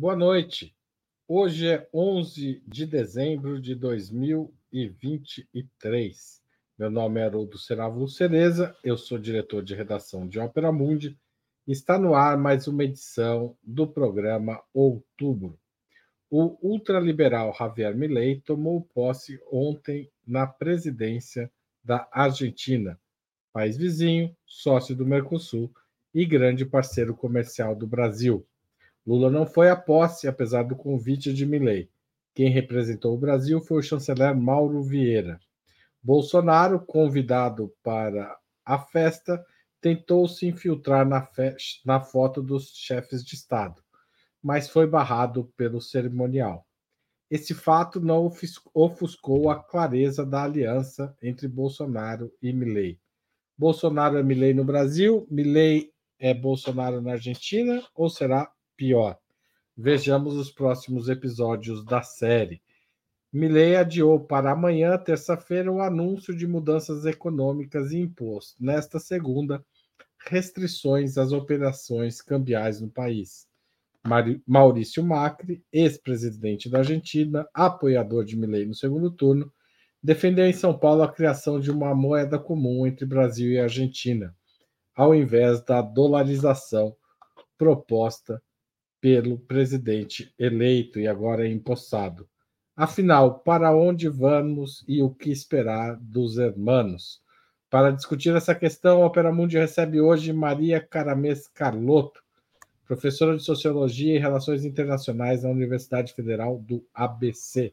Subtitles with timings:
[0.00, 0.74] Boa noite.
[1.28, 6.42] Hoje é 11 de dezembro de 2023.
[6.78, 11.18] Meu nome é Haroldo Serávulo Cereza, eu sou diretor de redação de Ópera Mundi.
[11.68, 15.60] Está no ar mais uma edição do programa Outubro.
[16.30, 21.52] O ultraliberal Javier Milei tomou posse ontem na presidência
[21.84, 22.98] da Argentina,
[23.52, 25.70] país vizinho, sócio do Mercosul
[26.14, 28.46] e grande parceiro comercial do Brasil.
[29.10, 31.90] Lula não foi à posse, apesar do convite de Milei.
[32.32, 35.40] Quem representou o Brasil foi o chanceler Mauro Vieira.
[36.00, 39.44] Bolsonaro, convidado para a festa,
[39.80, 41.28] tentou se infiltrar na,
[41.84, 43.82] na foto dos chefes de Estado,
[44.40, 46.64] mas foi barrado pelo cerimonial.
[47.28, 48.30] Esse fato não
[48.72, 52.96] ofuscou a clareza da aliança entre Bolsonaro e Milei.
[53.58, 58.48] Bolsonaro é Milei no Brasil, Milei é Bolsonaro na Argentina ou será
[58.80, 59.18] pior?
[59.76, 62.62] Vejamos os próximos episódios da série.
[63.30, 68.56] Milley adiou para amanhã, terça-feira, o anúncio de mudanças econômicas e imposto.
[68.58, 69.62] Nesta segunda,
[70.26, 73.46] restrições às operações cambiais no país.
[74.46, 79.52] Maurício Macri, ex-presidente da Argentina, apoiador de Milley no segundo turno,
[80.02, 84.34] defendeu em São Paulo a criação de uma moeda comum entre Brasil e Argentina,
[84.96, 86.96] ao invés da dolarização
[87.58, 88.42] proposta
[89.00, 92.28] pelo presidente eleito e agora empossado.
[92.76, 97.20] Afinal, para onde vamos e o que esperar dos hermanos?
[97.68, 102.20] Para discutir essa questão, a Opera Mundi recebe hoje Maria Caramês Carlotto,
[102.84, 107.72] professora de Sociologia e Relações Internacionais na Universidade Federal do ABC.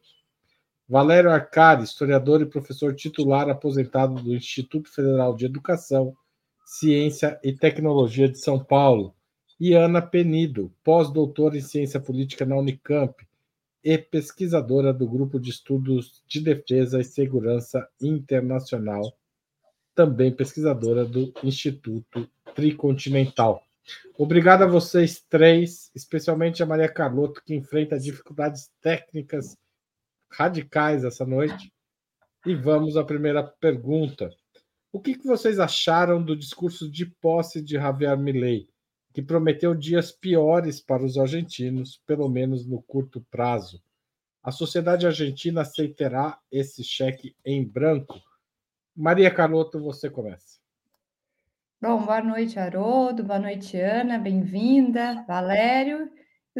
[0.88, 6.14] Valério Arcari, historiador e professor titular aposentado do Instituto Federal de Educação,
[6.64, 9.16] Ciência e Tecnologia de São Paulo.
[9.60, 13.16] E Ana Penido, pós-doutora em Ciência Política na Unicamp
[13.84, 19.18] e pesquisadora do Grupo de Estudos de Defesa e Segurança Internacional,
[19.96, 23.64] também pesquisadora do Instituto Tricontinental.
[24.18, 29.58] Obrigado a vocês três, especialmente a Maria Carlotto, que enfrenta dificuldades técnicas
[30.32, 31.72] radicais essa noite.
[32.46, 34.30] E vamos à primeira pergunta.
[34.92, 38.68] O que, vocês acharam do discurso de posse de Javier Milei,
[39.14, 43.82] que prometeu dias piores para os argentinos, pelo menos no curto prazo?
[44.44, 48.20] A sociedade argentina aceitará esse cheque em branco?
[48.96, 50.58] Maria Carlotto, você começa.
[51.80, 53.24] Bom, boa noite, Haroldo.
[53.24, 54.18] Boa noite, Ana.
[54.18, 55.24] Bem-vinda.
[55.28, 56.10] Valério.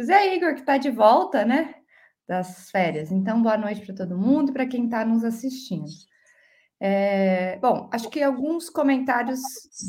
[0.00, 1.74] Zé Igor, que está de volta, né?
[2.26, 3.10] Das férias.
[3.10, 5.88] Então, boa noite para todo mundo para quem está nos assistindo.
[6.80, 9.40] É, bom, acho que alguns comentários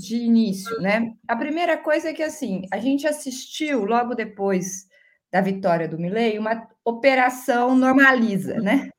[0.01, 1.13] de início, né?
[1.27, 4.87] A primeira coisa é que, assim, a gente assistiu logo depois
[5.31, 8.89] da vitória do Milley uma operação normaliza, né?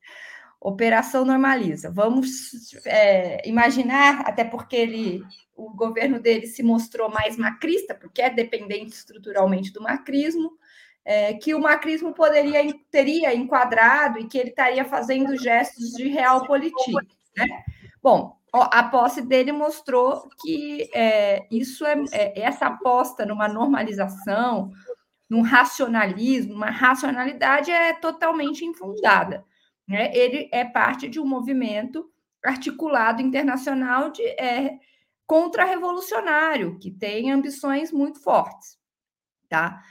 [0.59, 1.91] Operação normaliza.
[1.91, 2.51] Vamos
[2.85, 5.21] é, imaginar, até porque ele
[5.55, 10.51] o governo dele se mostrou mais macrista, porque é dependente estruturalmente do macrismo,
[11.05, 17.07] é, que o macrismo poderia teria enquadrado e que ele estaria fazendo gestos de realpolitik.
[17.37, 17.63] Né?
[18.01, 24.71] Bom, a posse dele mostrou que é, isso é, é, essa aposta numa normalização,
[25.29, 29.45] num racionalismo, uma racionalidade é totalmente infundada.
[29.87, 30.11] Né?
[30.15, 32.11] Ele é parte de um movimento
[32.43, 34.79] articulado internacional de é,
[35.25, 38.77] contra-revolucionário, que tem ambições muito fortes,
[39.47, 39.81] tá?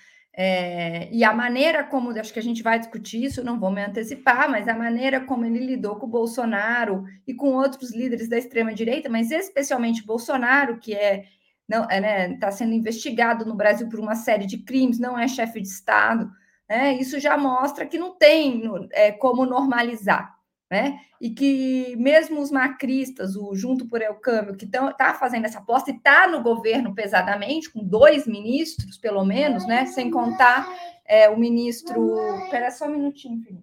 [0.43, 3.85] É, e a maneira como, acho que a gente vai discutir isso, não vou me
[3.85, 8.39] antecipar, mas a maneira como ele lidou com o Bolsonaro e com outros líderes da
[8.39, 11.27] extrema-direita, mas especialmente Bolsonaro, que é
[11.69, 15.19] não está é, né, tá sendo investigado no Brasil por uma série de crimes, não
[15.19, 16.31] é chefe de Estado,
[16.67, 20.40] né, isso já mostra que não tem é, como normalizar
[20.71, 21.01] né?
[21.21, 25.59] E que mesmo os macristas, o Junto por El Câmbio, que está tá fazendo essa
[25.59, 29.85] aposta e está no governo pesadamente, com dois ministros, pelo menos, né?
[29.87, 30.67] Sem contar
[31.05, 32.15] é, o ministro.
[32.45, 33.63] Espera só um minutinho, filho.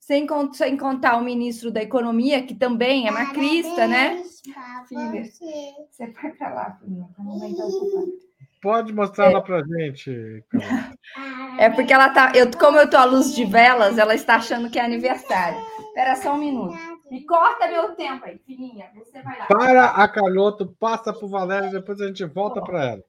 [0.00, 4.22] Sem, sem contar o ministro da Economia, que também é macrista, né?
[4.88, 5.24] Filha,
[5.90, 8.27] você vai para lá, filha, ocupado.
[8.60, 9.34] Pode mostrar é.
[9.34, 10.44] lá para gente.
[11.58, 14.70] É porque ela tá, eu, como eu tô à luz de velas, ela está achando
[14.70, 15.58] que é aniversário.
[15.88, 16.76] Espera só um minuto.
[17.10, 18.90] Me corta meu tempo aí, filhinha.
[18.94, 19.46] Você vai lá.
[19.46, 23.02] Para a Carloto, passa para o Valério, depois a gente volta para ela.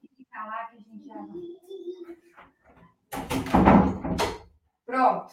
[4.86, 5.32] Pronto.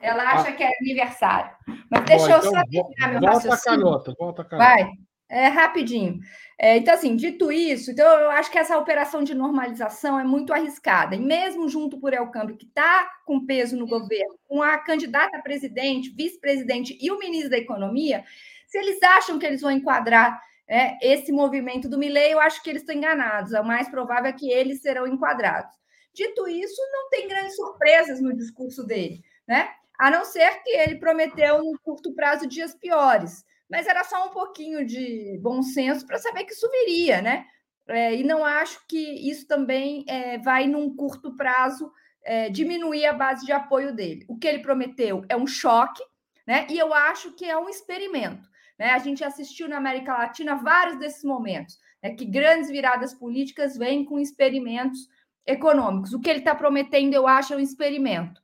[0.00, 0.52] Ela acha ah.
[0.52, 1.52] que é aniversário.
[1.88, 3.80] Mas deixa Bom, eu então, só terminar meu volta raciocínio.
[3.80, 4.74] Volta, Carlota, volta, Carlota.
[4.74, 5.11] Vai.
[5.32, 6.20] É rapidinho.
[6.58, 10.52] É, então, assim, dito isso, então eu acho que essa operação de normalização é muito
[10.52, 11.16] arriscada.
[11.16, 15.38] E mesmo junto por El Câmbio, que está com peso no governo, com a candidata
[15.38, 18.22] a presidente, vice-presidente e o ministro da Economia,
[18.66, 20.38] se eles acham que eles vão enquadrar
[20.68, 23.52] é, esse movimento do Milley, eu acho que eles estão enganados.
[23.52, 25.74] O mais provável é que eles serão enquadrados.
[26.12, 29.70] Dito isso, não tem grandes surpresas no discurso dele, né?
[29.98, 34.28] A não ser que ele prometeu no curto prazo dias piores mas era só um
[34.28, 37.46] pouquinho de bom senso para saber que isso viria, né?
[37.88, 41.90] É, e não acho que isso também é, vai, num curto prazo,
[42.22, 44.26] é, diminuir a base de apoio dele.
[44.28, 46.02] O que ele prometeu é um choque,
[46.46, 46.66] né?
[46.68, 48.46] E eu acho que é um experimento.
[48.78, 48.90] Né?
[48.90, 52.10] A gente assistiu na América Latina vários desses momentos, né?
[52.10, 55.08] que grandes viradas políticas vêm com experimentos
[55.46, 56.12] econômicos.
[56.12, 58.38] O que ele está prometendo, eu acho, é um experimento.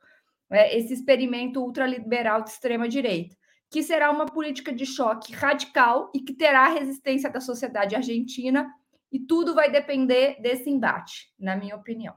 [0.48, 0.75] Né?
[0.75, 3.36] Esse experimento ultraliberal de extrema direita
[3.70, 8.72] que será uma política de choque radical e que terá a resistência da sociedade argentina,
[9.10, 12.14] e tudo vai depender desse embate, na minha opinião.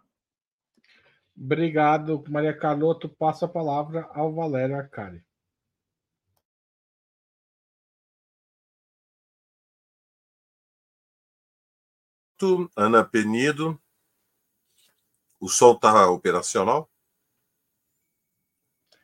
[1.35, 3.09] Obrigado, Maria Carlotto.
[3.09, 5.23] Passo a palavra ao Valério Arcari.
[12.75, 13.79] Ana Penido.
[15.39, 16.89] O som está operacional?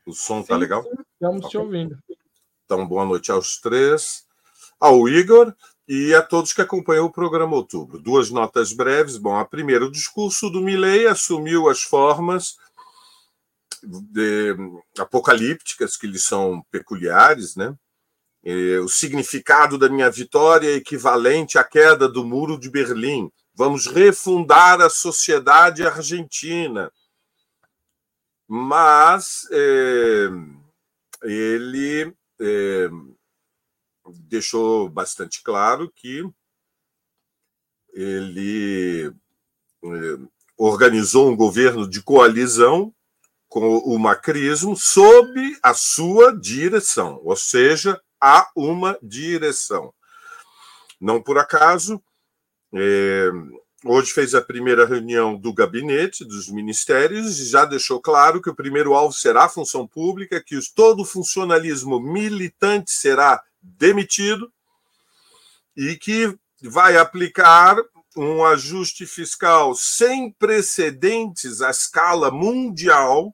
[0.05, 0.83] O som está legal?
[1.13, 1.97] Estamos te ouvindo.
[2.67, 4.25] Então, boa noite aos três,
[4.77, 5.55] ao Igor
[5.87, 7.97] e a todos que acompanham o programa Outubro.
[7.97, 9.15] Duas notas breves.
[9.15, 12.57] Bom, a primeira, o discurso do Milley assumiu as formas
[13.81, 14.53] de,
[14.99, 17.73] apocalípticas que lhe são peculiares, né?
[18.43, 23.31] E, o significado da minha vitória é equivalente à queda do muro de Berlim.
[23.55, 26.91] Vamos refundar a sociedade argentina.
[28.45, 30.27] Mas é,
[31.23, 32.89] ele é,
[34.27, 36.23] deixou bastante claro que
[37.93, 39.07] ele
[39.83, 40.17] é,
[40.57, 42.93] organizou um governo de coalizão
[43.47, 49.93] com o macrismo sob a sua direção, ou seja, há uma direção.
[50.99, 52.01] Não por acaso,
[52.73, 53.29] é,
[53.89, 58.55] Hoje fez a primeira reunião do gabinete dos ministérios e já deixou claro que o
[58.55, 64.51] primeiro alvo será a função pública, que todo o funcionalismo militante será demitido
[65.75, 67.77] e que vai aplicar
[68.17, 73.33] um ajuste fiscal sem precedentes à escala mundial,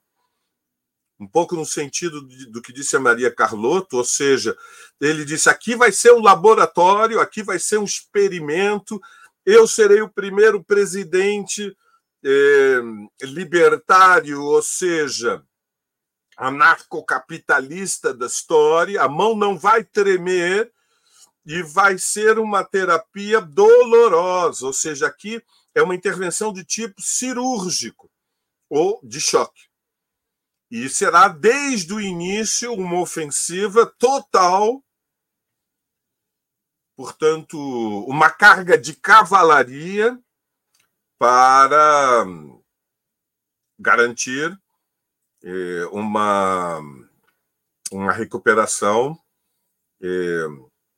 [1.18, 4.56] um pouco no sentido do que disse a Maria Carlotto, ou seja,
[5.00, 9.00] ele disse: aqui vai ser um laboratório, aqui vai ser um experimento
[9.44, 11.76] eu serei o primeiro presidente
[12.24, 12.80] eh,
[13.22, 15.44] libertário, ou seja,
[16.36, 19.02] anarcocapitalista da história.
[19.02, 20.72] A mão não vai tremer
[21.44, 25.42] e vai ser uma terapia dolorosa, ou seja, aqui
[25.74, 28.10] é uma intervenção de tipo cirúrgico
[28.70, 29.62] ou de choque.
[30.70, 34.82] E será desde o início uma ofensiva total
[36.96, 37.58] portanto,
[38.06, 40.18] uma carga de cavalaria
[41.18, 42.26] para
[43.78, 44.56] garantir
[45.42, 46.80] eh, uma,
[47.90, 49.18] uma recuperação
[50.02, 50.46] eh,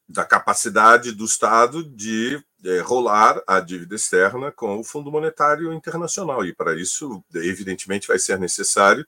[0.09, 6.44] da capacidade do Estado de eh, rolar a dívida externa com o Fundo Monetário Internacional.
[6.44, 9.06] E para isso, evidentemente, vai ser necessário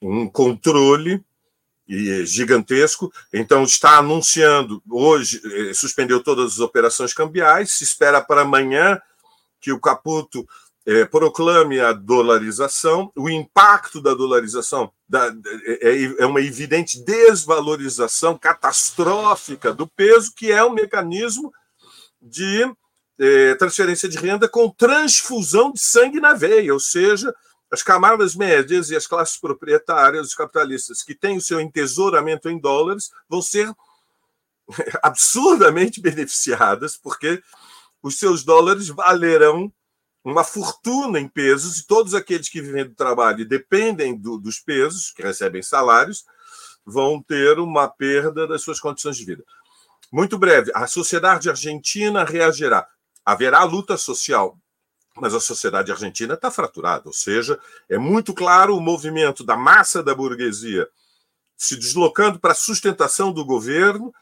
[0.00, 1.24] um controle
[1.86, 3.12] gigantesco.
[3.32, 9.00] Então, está anunciando hoje, eh, suspendeu todas as operações cambiais, se espera para amanhã
[9.60, 10.46] que o Caputo
[10.86, 13.10] é, proclame a dolarização.
[13.16, 15.34] O impacto da dolarização da,
[15.80, 21.52] é, é uma evidente desvalorização catastrófica do peso, que é um mecanismo
[22.20, 22.70] de
[23.18, 27.34] é, transferência de renda com transfusão de sangue na veia, ou seja,
[27.74, 32.58] as camadas médias e as classes proprietárias, os capitalistas que têm o seu entesouramento em
[32.58, 33.70] dólares, vão ser
[35.02, 37.42] absurdamente beneficiadas, porque
[38.00, 39.72] os seus dólares valerão
[40.24, 44.58] uma fortuna em pesos, e todos aqueles que vivem do trabalho e dependem do, dos
[44.58, 46.24] pesos, que recebem salários,
[46.86, 49.44] vão ter uma perda das suas condições de vida.
[50.12, 52.86] Muito breve, a sociedade argentina reagirá.
[53.24, 54.56] Haverá luta social
[55.16, 60.02] mas a sociedade argentina está fraturada, ou seja, é muito claro o movimento da massa
[60.02, 60.88] da burguesia
[61.56, 64.12] se deslocando para a sustentação do governo.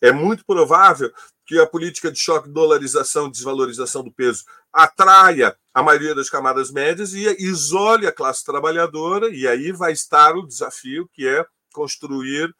[0.00, 1.12] É muito provável
[1.46, 7.12] que a política de choque, dolarização desvalorização do peso atraia a maioria das camadas médias
[7.14, 12.54] e isole a classe trabalhadora, e aí vai estar o desafio que é construir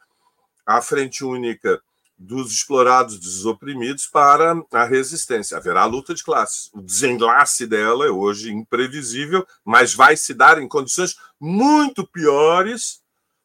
[0.65, 1.81] a frente única
[2.23, 5.57] dos explorados, dos oprimidos para a resistência.
[5.57, 6.69] Haverá luta de classes.
[6.73, 13.01] O desenlace dela é hoje imprevisível, mas vai se dar em condições muito piores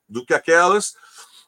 [0.09, 0.95] do que aquelas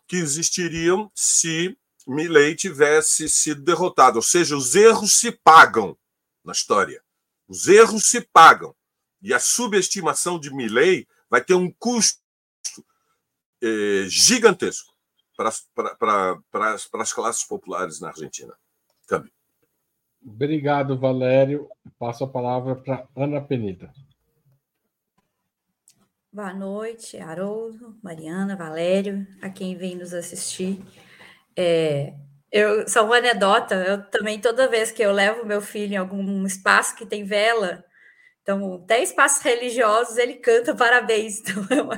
[0.09, 4.17] que existiriam se Milley tivesse sido derrotado.
[4.17, 5.97] Ou seja, os erros se pagam
[6.45, 7.01] na história.
[7.47, 8.75] Os erros se pagam.
[9.23, 12.19] E a subestimação de Milley vai ter um custo
[13.63, 14.90] eh, gigantesco
[15.75, 18.53] para, para, para, para as classes populares na Argentina.
[19.09, 19.33] Também.
[20.23, 21.67] Obrigado, Valério.
[21.99, 23.91] Passo a palavra para Ana Penida.
[26.31, 30.79] Boa noite, Haroldo, Mariana, Valério, a quem vem nos assistir.
[31.57, 32.15] É,
[32.53, 36.47] eu só uma anedota, eu também toda vez que eu levo meu filho em algum
[36.47, 37.83] espaço que tem vela,
[38.43, 41.41] então até espaços religiosos ele canta parabéns.
[41.51, 41.91] Então eu,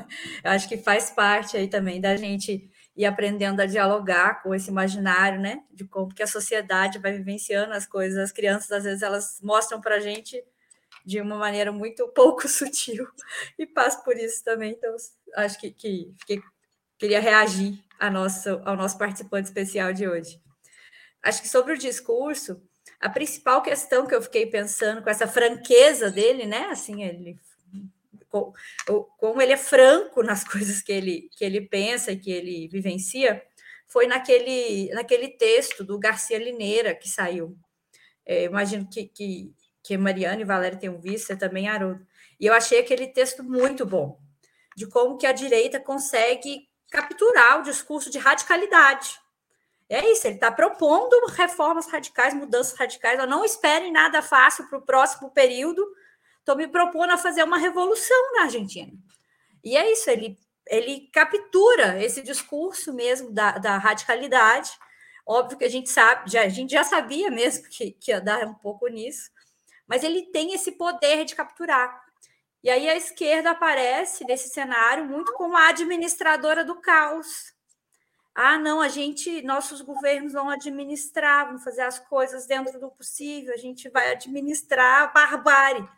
[0.45, 4.71] eu acho que faz parte aí também da gente ir aprendendo a dialogar com esse
[4.71, 8.19] imaginário, né, de como que a sociedade vai vivenciando as coisas.
[8.19, 10.43] As crianças às vezes elas mostram para a gente
[11.05, 13.07] de uma maneira muito pouco sutil
[13.59, 14.73] e passo por isso também.
[14.73, 14.95] Então
[15.37, 16.43] acho que, que, que
[16.99, 20.41] queria reagir a nossa, ao nosso participante especial de hoje.
[21.23, 22.61] Acho que sobre o discurso,
[23.01, 26.67] a principal questão que eu fiquei pensando com essa franqueza dele, né?
[26.67, 27.39] Assim, ele
[29.19, 33.43] como ele é franco nas coisas que ele, que ele pensa e que ele vivencia,
[33.87, 37.57] foi naquele, naquele texto do Garcia Lineira que saiu.
[38.25, 42.07] É, imagino que, que, que Mariana e Valéria tenham visto, você também, Haroldo.
[42.41, 44.19] E eu achei aquele texto muito bom,
[44.75, 49.21] de como que a direita consegue capturar o discurso de radicalidade.
[49.89, 53.19] É isso, ele está propondo reformas radicais, mudanças radicais.
[53.29, 55.87] Não espere nada fácil para o próximo período.
[56.43, 58.93] Estou me propondo a fazer uma revolução na Argentina.
[59.63, 64.73] E é isso, ele, ele captura esse discurso mesmo da, da radicalidade.
[65.25, 68.45] Óbvio que a gente sabe, já, a gente já sabia mesmo que, que ia dar
[68.45, 69.31] um pouco nisso,
[69.87, 72.03] mas ele tem esse poder de capturar.
[72.61, 77.55] E aí a esquerda aparece nesse cenário muito como a administradora do caos.
[78.35, 83.55] Ah, não, a gente, nossos governos vão administrar, vão fazer as coisas dentro do possível,
[83.55, 85.89] a gente vai administrar a barbárie.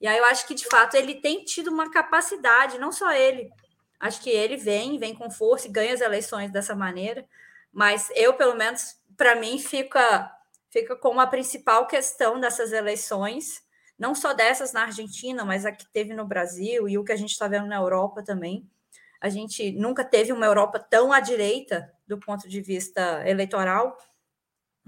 [0.00, 3.50] E aí eu acho que, de fato, ele tem tido uma capacidade, não só ele,
[3.98, 7.26] acho que ele vem, vem com força e ganha as eleições dessa maneira,
[7.72, 10.30] mas eu, pelo menos, para mim, fica,
[10.70, 13.62] fica como a principal questão dessas eleições,
[13.98, 17.16] não só dessas na Argentina, mas a que teve no Brasil e o que a
[17.16, 18.68] gente está vendo na Europa também.
[19.20, 23.98] A gente nunca teve uma Europa tão à direita do ponto de vista eleitoral,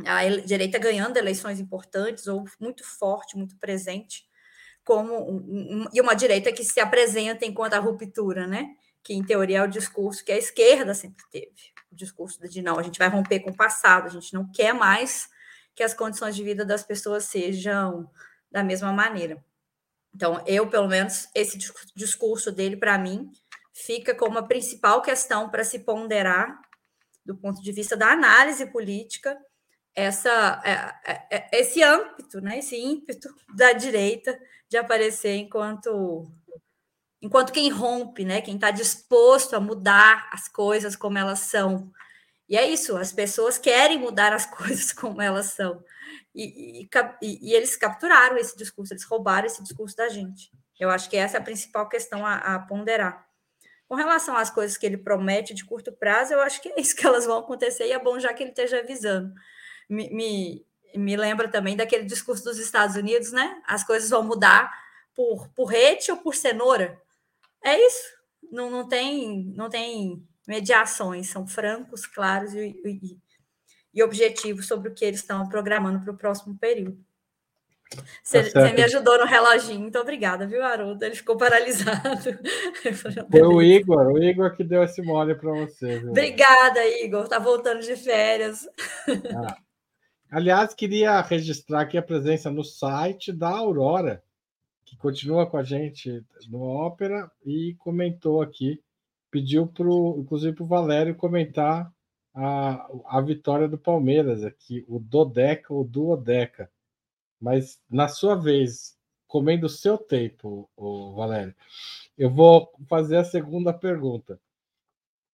[0.06, 4.24] a direita ganhando eleições importantes ou muito forte, muito presente,
[4.90, 8.74] como um, e uma direita que se apresenta enquanto a ruptura, né?
[9.04, 12.76] Que em teoria é o discurso que a esquerda sempre teve, o discurso de não,
[12.76, 15.28] a gente vai romper com o passado, a gente não quer mais
[15.76, 18.10] que as condições de vida das pessoas sejam
[18.50, 19.40] da mesma maneira.
[20.12, 21.56] Então, eu, pelo menos, esse
[21.94, 23.30] discurso dele, para mim,
[23.72, 26.60] fica como a principal questão para se ponderar,
[27.24, 29.38] do ponto de vista da análise política,
[29.94, 36.30] essa, é, é, é, esse âmbito, né, esse ímpeto da direita de aparecer enquanto
[37.22, 41.92] enquanto quem rompe, né, quem está disposto a mudar as coisas como elas são.
[42.48, 45.84] E é isso, as pessoas querem mudar as coisas como elas são.
[46.34, 46.88] E, e,
[47.22, 50.50] e, eles capturaram esse discurso, eles roubaram esse discurso da gente.
[50.78, 53.26] Eu acho que essa é a principal questão a, a, ponderar.
[53.86, 56.96] Com relação às coisas que ele promete de curto prazo, eu acho que é isso
[56.96, 59.34] que elas vão acontecer e é bom já que ele esteja avisando.
[59.90, 63.60] Me, me, me lembra também daquele discurso dos Estados Unidos, né?
[63.66, 64.72] As coisas vão mudar
[65.14, 66.98] por, por rede ou por cenoura.
[67.62, 68.20] É isso.
[68.50, 73.20] Não, não, tem, não tem mediações, são francos, claros e, e
[73.92, 76.98] e objetivos sobre o que eles estão programando para o próximo período.
[78.22, 81.04] Você, tá me ajudou no reloginho, muito obrigada, viu, Haroldo?
[81.04, 82.20] Ele ficou paralisado.
[83.28, 85.98] Foi o Igor, o Igor que deu esse mole para você.
[85.98, 86.10] Viu?
[86.10, 87.26] Obrigada, Igor.
[87.26, 88.68] Tá voltando de férias.
[89.36, 89.56] Ah.
[90.30, 94.22] Aliás, queria registrar aqui a presença no site da Aurora,
[94.84, 98.80] que continua com a gente no Ópera e comentou aqui,
[99.28, 101.92] pediu para inclusive para o Valério comentar
[102.32, 106.70] a, a vitória do Palmeiras aqui, o Dodeca ou Duodeca.
[107.40, 108.96] Mas na sua vez,
[109.26, 111.56] comendo o seu tempo, o Valério,
[112.16, 114.40] eu vou fazer a segunda pergunta.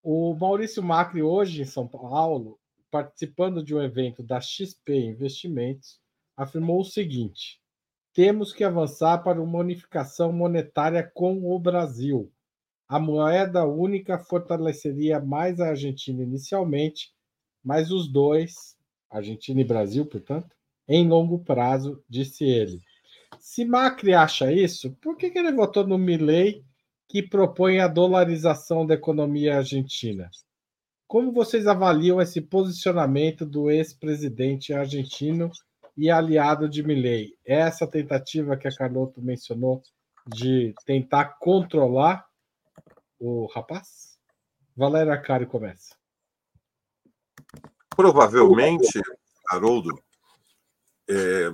[0.03, 2.59] O Maurício Macri, hoje em São Paulo,
[2.91, 6.01] participando de um evento da XP Investimentos,
[6.37, 7.61] afirmou o seguinte:
[8.13, 12.33] temos que avançar para uma unificação monetária com o Brasil.
[12.89, 17.13] A moeda única fortaleceria mais a Argentina inicialmente,
[17.63, 18.77] mas os dois,
[19.11, 20.55] Argentina e Brasil, portanto,
[20.89, 22.81] em longo prazo, disse ele.
[23.39, 26.65] Se Macri acha isso, por que, ele votou no Milley
[27.09, 30.31] que propõe a dolarização da economia argentina?
[31.07, 35.51] Como vocês avaliam esse posicionamento do ex-presidente argentino
[35.97, 37.37] e aliado de Milley?
[37.45, 39.83] É essa tentativa que a Carlotto mencionou
[40.27, 42.27] de tentar controlar
[43.21, 44.19] o rapaz?
[44.77, 45.95] Valéria Arcari começa.
[47.97, 49.01] Provavelmente,
[49.49, 49.99] Haroldo,
[51.09, 51.51] é,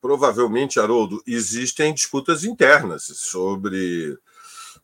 [0.00, 4.18] provavelmente, Haroldo, existem disputas internas sobre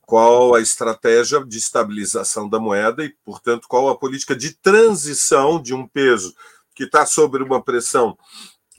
[0.07, 5.75] qual a estratégia de estabilização da moeda e, portanto, qual a política de transição de
[5.75, 6.35] um peso
[6.75, 8.17] que está sob uma pressão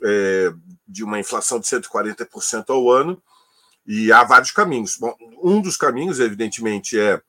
[0.03, 0.53] é,
[0.87, 3.21] de uma inflação de 140% ao ano,
[3.85, 4.97] e há vários caminhos.
[4.97, 7.21] Bom, um dos caminhos, evidentemente, é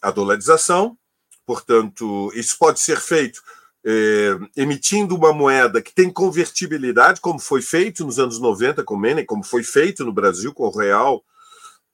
[0.00, 0.96] a dolarização,
[1.44, 3.42] portanto, isso pode ser feito
[3.84, 8.98] é, emitindo uma moeda que tem convertibilidade, como foi feito nos anos 90 com o
[8.98, 11.22] Menem, como foi feito no Brasil com o Real,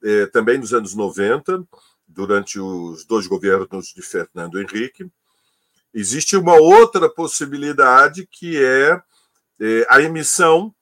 [0.04, 1.66] é, também nos anos 90,
[2.06, 5.10] durante os dois governos de Fernando Henrique.
[5.92, 9.00] Existe uma outra possibilidade que é,
[9.60, 10.74] é a emissão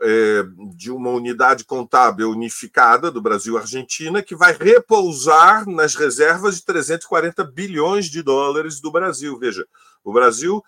[0.00, 0.44] é,
[0.76, 8.06] de uma unidade contábil unificada do Brasil-Argentina que vai repousar nas reservas de 340 bilhões
[8.06, 9.38] de dólares do Brasil.
[9.38, 9.66] Veja,
[10.04, 10.62] o Brasil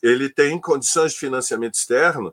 [0.00, 2.32] ele tem condições de financiamento externo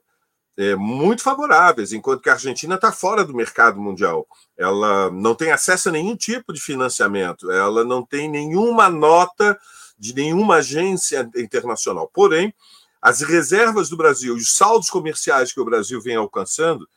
[0.58, 4.28] é, muito favoráveis, enquanto que a Argentina está fora do mercado mundial.
[4.58, 9.60] Ela não tem acesso a nenhum tipo de financiamento, ela não tem nenhuma nota
[9.98, 12.10] de nenhuma agência internacional.
[12.14, 12.54] Porém,
[13.02, 16.88] as reservas do Brasil e os saldos comerciais que o Brasil vem alcançando,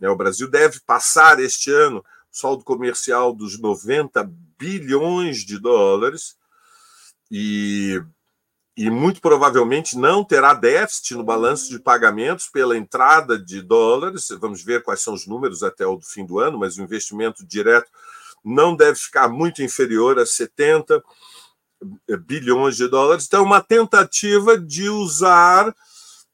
[0.00, 6.36] né, o Brasil deve passar este ano saldo comercial dos 90 bilhões de dólares
[7.30, 8.02] e
[8.76, 14.28] e muito provavelmente não terá déficit no balanço de pagamentos pela entrada de dólares.
[14.40, 17.90] Vamos ver quais são os números até o fim do ano, mas o investimento direto
[18.44, 21.02] não deve ficar muito inferior a 70
[22.26, 23.26] bilhões de dólares.
[23.26, 25.74] Então, é uma tentativa de usar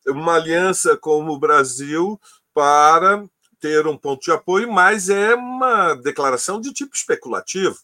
[0.07, 2.20] uma aliança como o Brasil
[2.55, 3.24] para
[3.61, 7.77] ter um ponto de apoio, mas é uma declaração de tipo especulativo.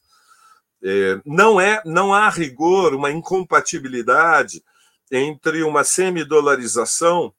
[0.86, 4.62] É, não é, não há rigor uma incompatibilidade
[5.10, 7.32] entre uma semidolarização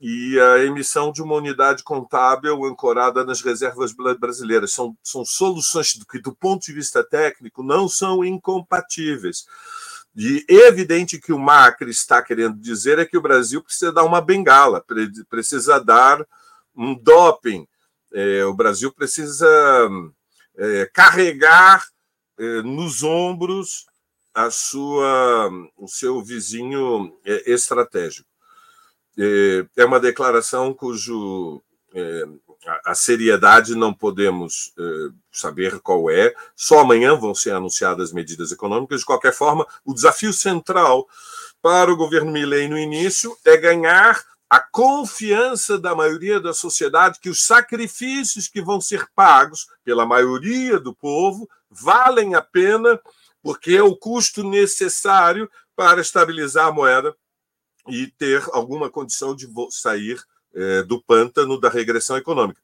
[0.00, 4.72] e a emissão de uma unidade contábil ancorada nas reservas brasileiras.
[4.72, 9.44] São, são soluções que, do ponto de vista técnico, não são incompatíveis.
[10.16, 14.20] E evidente que o Macri está querendo dizer é que o Brasil precisa dar uma
[14.20, 14.82] bengala,
[15.28, 16.24] precisa dar
[16.74, 17.66] um doping.
[18.12, 19.46] É, o Brasil precisa
[20.56, 21.84] é, carregar
[22.64, 23.86] nos ombros
[24.34, 28.28] a sua, o seu vizinho eh, estratégico.
[29.18, 31.62] Eh, é uma declaração cujo
[32.84, 34.74] a seriedade não podemos
[35.32, 36.34] saber qual é.
[36.54, 39.00] Só amanhã vão ser anunciadas medidas econômicas.
[39.00, 41.08] De qualquer forma, o desafio central
[41.62, 47.28] para o governo Milley no início é ganhar a confiança da maioria da sociedade que
[47.28, 52.98] os sacrifícios que vão ser pagos pela maioria do povo valem a pena,
[53.42, 57.14] porque é o custo necessário para estabilizar a moeda
[57.86, 60.18] e ter alguma condição de sair
[60.54, 62.60] é, do pântano da regressão econômica.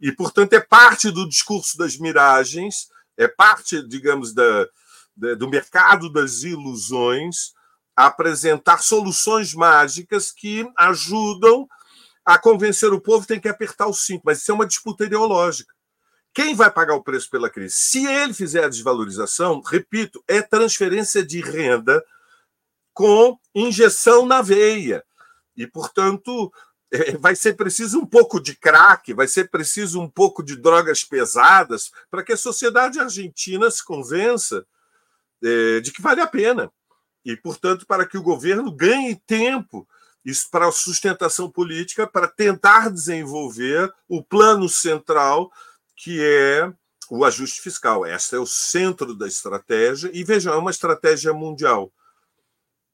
[0.00, 4.68] E, portanto, é parte do discurso das miragens, é parte, digamos, da,
[5.16, 7.54] da do mercado das ilusões
[7.96, 11.68] apresentar soluções mágicas que ajudam
[12.24, 15.74] a convencer o povo tem que apertar o cinto, mas isso é uma disputa ideológica.
[16.34, 17.74] Quem vai pagar o preço pela crise?
[17.74, 22.02] Se ele fizer a desvalorização, repito, é transferência de renda
[22.94, 25.04] com injeção na veia.
[25.54, 26.50] E, portanto,
[26.90, 31.04] é, vai ser preciso um pouco de crack, vai ser preciso um pouco de drogas
[31.04, 34.64] pesadas para que a sociedade argentina se convença
[35.42, 36.72] é, de que vale a pena.
[37.24, 39.86] E, portanto, para que o governo ganhe tempo
[40.24, 45.50] isso para a sustentação política, para tentar desenvolver o plano central,
[45.96, 46.72] que é
[47.10, 48.06] o ajuste fiscal.
[48.06, 51.92] Este é o centro da estratégia, e vejam, é uma estratégia mundial.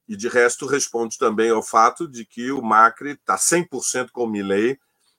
[0.08, 4.26] E, de resto, responde também ao fato de que o Macri está 100% com o
[4.26, 4.78] Milley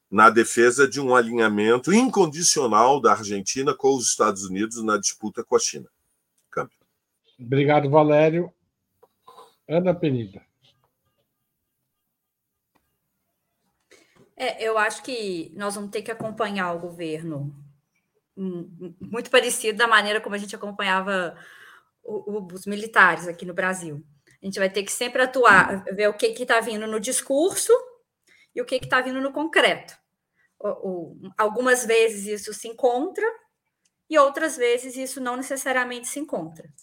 [0.10, 5.56] na defesa de um alinhamento incondicional da Argentina com os Estados Unidos na disputa com
[5.56, 5.88] a China.
[6.50, 6.76] Câmbio.
[7.40, 8.52] Obrigado, Valério.
[9.70, 10.42] Ana Penida.
[14.36, 17.54] É, eu acho que nós vamos ter que acompanhar o governo
[18.36, 21.38] muito parecido da maneira como a gente acompanhava
[22.02, 24.04] os militares aqui no Brasil.
[24.42, 27.74] A gente vai ter que sempre atuar, ver o que está vindo no discurso
[28.56, 29.94] e o que está vindo no concreto.
[30.58, 33.26] O, o, algumas vezes isso se encontra
[34.10, 36.74] e outras vezes isso não necessariamente se encontra.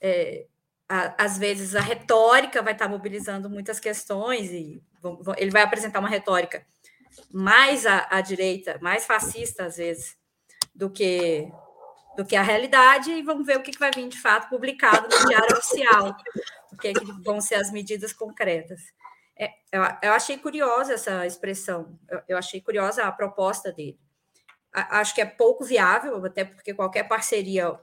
[0.00, 0.46] É,
[0.88, 5.62] a, às vezes a retórica vai estar mobilizando muitas questões e vão, vão, ele vai
[5.62, 6.64] apresentar uma retórica
[7.30, 10.16] mais à, à direita, mais fascista às vezes,
[10.74, 11.48] do que
[12.16, 15.26] do que a realidade e vamos ver o que vai vir de fato publicado no
[15.26, 16.16] diário oficial,
[16.72, 18.80] o que, que vão ser as medidas concretas.
[19.36, 23.98] É, eu, eu, achei curiosa essa expressão, eu, eu, achei curiosa a proposta dele.
[24.72, 27.76] A, acho que é pouco viável, até porque qualquer parceria,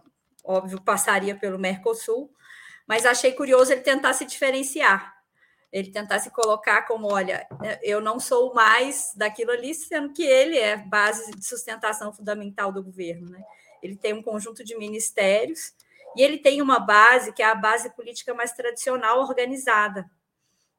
[0.46, 2.34] óbvio, passaria pelo Mercosul,
[2.92, 5.16] mas achei curioso ele tentar se diferenciar,
[5.72, 7.48] ele tentar se colocar como, olha,
[7.82, 12.84] eu não sou mais daquilo ali, sendo que ele é base de sustentação fundamental do
[12.84, 13.42] governo, né?
[13.82, 15.74] Ele tem um conjunto de ministérios
[16.18, 20.12] e ele tem uma base que é a base política mais tradicional organizada.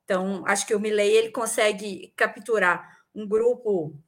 [0.05, 3.99] Então, acho que o Milley ele consegue capturar um grupo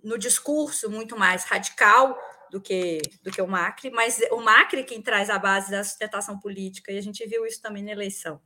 [0.00, 2.16] no discurso muito mais radical
[2.50, 6.38] do que do que o Macri, mas o Macri quem traz a base da sustentação
[6.38, 8.40] política e a gente viu isso também na eleição.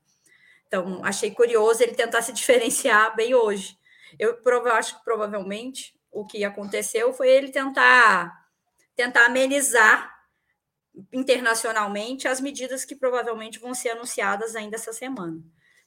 [0.66, 3.76] Então, achei curioso ele tentar se diferenciar bem hoje.
[4.18, 8.38] Eu, eu acho que provavelmente o que aconteceu foi ele tentar
[8.96, 10.20] tentar amenizar
[11.12, 15.42] internacionalmente as medidas que provavelmente vão ser anunciadas ainda essa semana.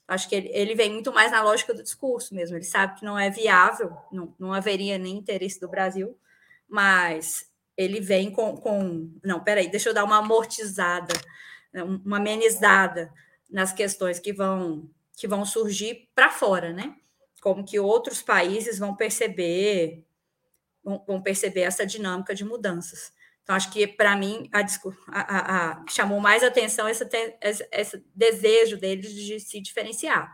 [0.08, 2.58] Acho que ele, ele vem muito mais na lógica do discurso mesmo.
[2.58, 6.18] Ele sabe que não é viável, não, não haveria nem interesse do Brasil,
[6.68, 9.12] mas ele vem com, com.
[9.24, 11.14] Não, peraí, deixa eu dar uma amortizada,
[11.74, 13.12] né, uma amenizada
[13.50, 16.96] nas questões que vão, que vão surgir para fora, né?
[17.42, 20.06] Como que outros países vão perceber
[20.84, 23.14] vão, perceber essa dinâmica de mudanças.
[23.42, 24.62] Então, acho que, para mim, a,
[25.12, 27.08] a, a, chamou mais atenção esse,
[27.42, 30.34] esse, esse desejo deles de se diferenciar.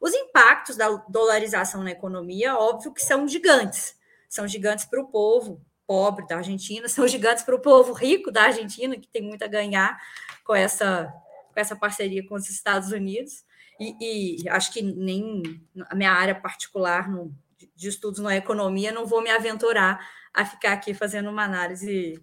[0.00, 3.94] Os impactos da dolarização na economia, óbvio que são gigantes.
[4.28, 8.44] São gigantes para o povo pobre da Argentina, são gigantes para o povo rico da
[8.44, 10.00] Argentina, que tem muito a ganhar
[10.44, 11.12] com essa,
[11.52, 13.44] com essa parceria com os Estados Unidos.
[13.80, 15.42] E, e acho que nem
[15.88, 17.34] a minha área particular no,
[17.74, 19.98] de estudos na economia, não vou me aventurar
[20.32, 22.22] a ficar aqui fazendo uma análise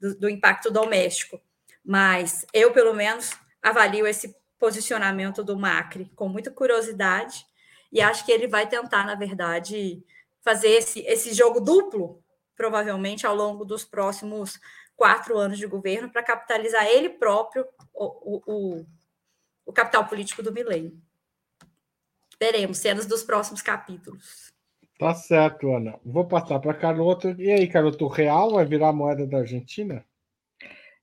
[0.00, 1.38] do, do impacto doméstico.
[1.84, 7.44] Mas eu, pelo menos, avalio esse posicionamento do Macri com muita curiosidade
[7.92, 10.02] e acho que ele vai tentar, na verdade,
[10.40, 12.21] fazer esse, esse jogo duplo,
[12.56, 14.60] provavelmente ao longo dos próximos
[14.96, 18.86] quatro anos de governo, para capitalizar ele próprio o, o,
[19.66, 20.96] o, capital político do milênio.
[22.38, 24.52] Veremos cenas dos próximos capítulos.
[24.98, 25.98] Tá certo, Ana.
[26.04, 27.30] Vou passar para Caroto.
[27.40, 30.04] E aí, Caroto, o real vai virar moeda da Argentina?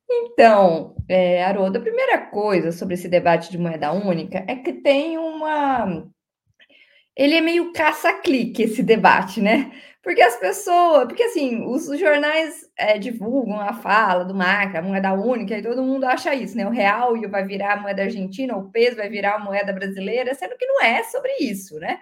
[0.09, 5.17] Então, é, Haroldo, a primeira coisa sobre esse debate de moeda única é que tem
[5.17, 6.07] uma.
[7.15, 9.71] Ele é meio caça-clique, esse debate, né?
[10.01, 11.07] Porque as pessoas.
[11.07, 15.83] Porque, assim, os, jornais é, divulgam a fala do marca, a moeda única, e todo
[15.83, 16.65] mundo acha isso, né?
[16.65, 20.57] O real vai virar a moeda argentina, o peso vai virar a moeda brasileira, sendo
[20.57, 21.99] que não é sobre isso, né?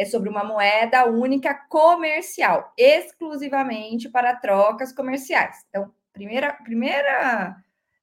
[0.00, 5.56] é sobre uma moeda única comercial, exclusivamente para trocas comerciais.
[5.68, 7.54] Então, primeira, primeira,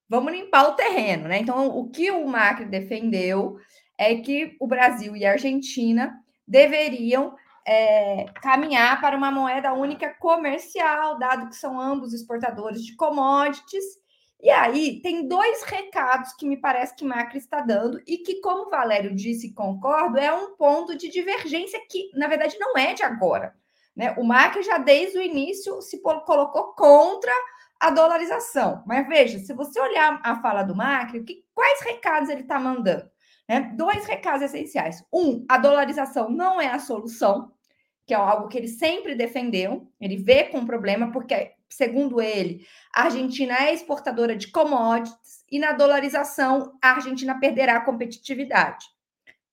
[0.07, 1.39] vamos limpar o terreno, né?
[1.39, 3.57] Então, o que o Macri defendeu
[3.97, 6.13] é que o Brasil e a Argentina
[6.47, 7.35] deveriam
[7.67, 13.83] é, caminhar para uma moeda única comercial, dado que são ambos exportadores de commodities
[14.39, 18.67] e aí, tem dois recados que me parece que Macri está dando e que, como
[18.67, 23.01] o Valério disse, concordo, é um ponto de divergência que, na verdade, não é de
[23.01, 23.55] agora.
[23.95, 24.13] Né?
[24.17, 27.31] O Macri já desde o início se colocou contra
[27.79, 28.83] a dolarização.
[28.85, 33.09] Mas veja, se você olhar a fala do Macri, que, quais recados ele está mandando?
[33.49, 33.73] Né?
[33.75, 35.03] Dois recados essenciais.
[35.11, 37.51] Um, a dolarização não é a solução,
[38.07, 42.65] que é algo que ele sempre defendeu, ele vê com problema, porque segundo ele,
[42.95, 48.85] a Argentina é exportadora de commodities e na dolarização a Argentina perderá a competitividade,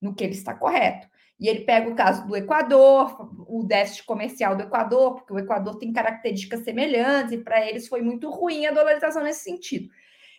[0.01, 1.09] no que ele está correto.
[1.39, 5.77] E ele pega o caso do Equador, o déficit comercial do Equador, porque o Equador
[5.77, 9.91] tem características semelhantes e para eles foi muito ruim a dolarização nesse sentido.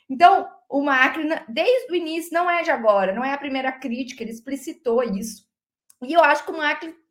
[0.09, 4.23] Então, o Macri, desde o início, não é de agora, não é a primeira crítica,
[4.23, 5.45] ele explicitou isso.
[6.03, 6.57] E eu acho que o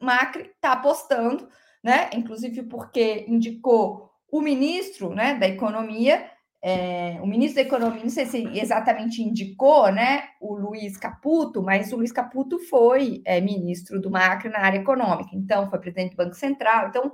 [0.05, 1.49] Macri está apostando,
[1.83, 2.11] né?
[2.13, 6.29] Inclusive porque indicou o ministro né, da Economia,
[6.61, 11.93] é, o ministro da Economia, não sei se exatamente indicou né, o Luiz Caputo, mas
[11.93, 16.17] o Luiz Caputo foi é, ministro do Macri na área econômica, então foi presidente do
[16.17, 16.89] Banco Central.
[16.89, 17.13] Então,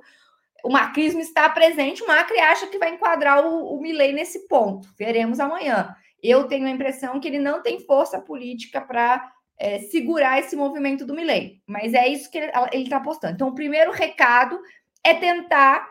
[0.65, 4.89] o macrismo está presente, o Macri acha que vai enquadrar o, o Milley nesse ponto.
[4.99, 5.95] Veremos amanhã.
[6.23, 9.31] Eu tenho a impressão que ele não tem força política para
[9.61, 11.63] é, segurar esse movimento do Milley.
[11.67, 13.35] Mas é isso que ele está apostando.
[13.35, 14.59] Então, o primeiro recado
[15.05, 15.87] é tentar,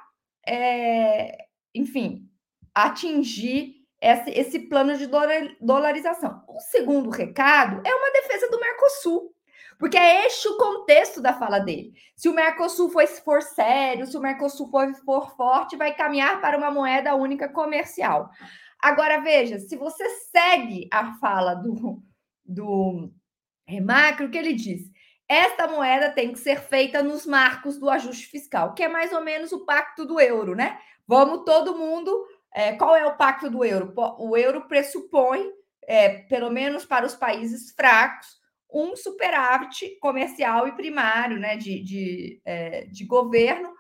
[0.46, 2.28] é, enfim,
[2.74, 5.08] atingir esse, esse plano de
[5.62, 6.44] dolarização.
[6.48, 9.36] O segundo recado é uma defesa do Mercosul.
[9.78, 11.94] Porque é este o contexto da fala dele.
[12.14, 16.58] Se o Mercosul for, for sério, se o Mercosul for, for forte, vai caminhar para
[16.58, 18.30] uma moeda única comercial.
[18.82, 22.04] Agora, veja, se você segue a fala do,
[22.44, 23.10] do
[23.70, 24.90] Remacro, que ele diz?
[25.28, 29.22] Esta moeda tem que ser feita nos marcos do ajuste fiscal, que é mais ou
[29.22, 30.80] menos o pacto do euro, né?
[31.08, 32.12] Vamos todo mundo.
[32.52, 33.94] É, qual é o pacto do euro?
[34.18, 35.52] O euro pressupõe,
[35.88, 38.40] é, pelo menos para os países fracos,
[38.72, 43.74] um superávit comercial e primário né, de, de, é, de governo,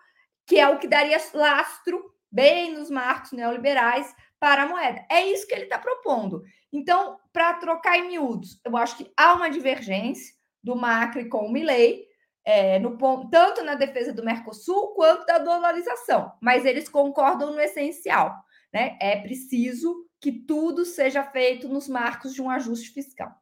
[0.45, 5.05] que é o que daria lastro bem nos marcos neoliberais para a moeda.
[5.09, 6.43] É isso que ele está propondo.
[6.71, 11.51] Então, para trocar em miúdos, eu acho que há uma divergência do Macri com o
[11.51, 12.05] Milley,
[12.45, 17.59] é, no ponto, tanto na defesa do Mercosul quanto da dolarização, mas eles concordam no
[17.59, 18.35] essencial.
[18.73, 18.97] Né?
[19.01, 23.33] É preciso que tudo seja feito nos marcos de um ajuste fiscal.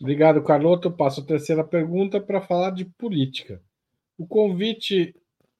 [0.00, 0.90] Obrigado, Carloto.
[0.90, 3.62] Passo a terceira pergunta para falar de política.
[4.18, 5.14] O convite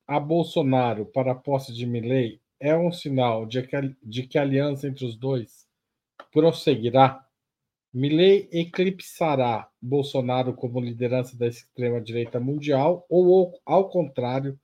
[0.07, 4.43] a Bolsonaro para a posse de Milley é um sinal de que, de que a
[4.43, 5.67] aliança entre os dois
[6.33, 7.25] prosseguirá?
[7.95, 14.59] Milley eclipsará Bolsonaro como liderança da extrema-direita mundial ou, ao contrário,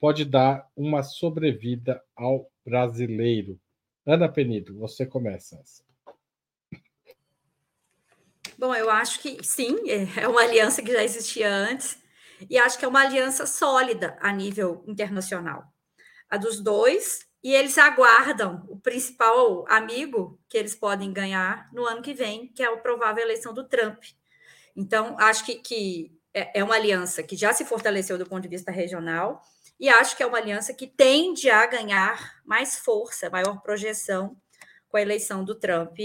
[0.00, 3.60] pode dar uma sobrevida ao brasileiro?
[4.06, 5.62] Ana Penido, você começa.
[8.56, 9.76] Bom, eu acho que sim,
[10.16, 11.98] é uma aliança que já existia antes,
[12.48, 15.64] e acho que é uma aliança sólida a nível internacional.
[16.30, 22.02] A dos dois, e eles aguardam o principal amigo que eles podem ganhar no ano
[22.02, 24.02] que vem, que é a provável eleição do Trump.
[24.76, 28.48] Então, acho que, que é, é uma aliança que já se fortaleceu do ponto de
[28.48, 29.42] vista regional,
[29.78, 34.36] e acho que é uma aliança que tende a ganhar mais força, maior projeção
[34.88, 35.96] com a eleição do Trump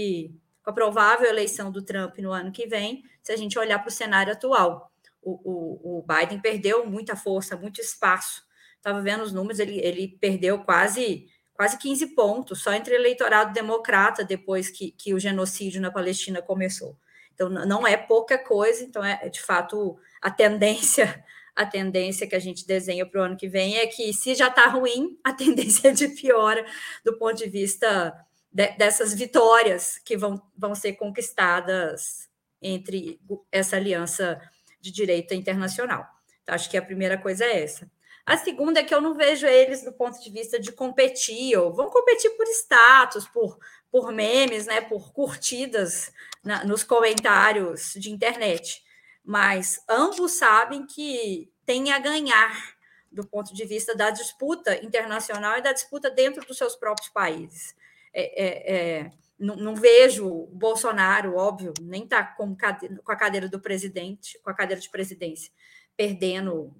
[0.66, 3.88] com a provável eleição do Trump no ano que vem, se a gente olhar para
[3.88, 4.90] o cenário atual.
[5.22, 8.44] O, o, o, Biden perdeu muita força, muito espaço.
[8.86, 14.22] Estava vendo os números, ele, ele perdeu quase quase 15 pontos só entre eleitorado democrata
[14.22, 16.96] depois que, que o genocídio na Palestina começou.
[17.34, 21.24] Então, não é pouca coisa, então é de fato a tendência
[21.56, 24.46] a tendência que a gente desenha para o ano que vem é que se já
[24.46, 26.64] está ruim, a tendência é de piora
[27.04, 28.14] do ponto de vista
[28.52, 32.28] de, dessas vitórias que vão, vão ser conquistadas
[32.62, 33.18] entre
[33.50, 34.40] essa aliança
[34.80, 36.06] de direita internacional.
[36.42, 37.90] Então, acho que a primeira coisa é essa.
[38.26, 41.72] A segunda é que eu não vejo eles do ponto de vista de competir, ou
[41.72, 43.56] vão competir por status, por,
[43.88, 46.12] por memes, né, por curtidas
[46.42, 48.84] na, nos comentários de internet.
[49.24, 52.76] Mas ambos sabem que têm a ganhar
[53.12, 57.76] do ponto de vista da disputa internacional e da disputa dentro dos seus próprios países.
[58.12, 63.60] É, é, é, não, não, vejo Bolsonaro, óbvio, nem está com, com a cadeira do
[63.60, 65.52] presidente, com a cadeira de presidência,
[65.96, 66.74] perdendo,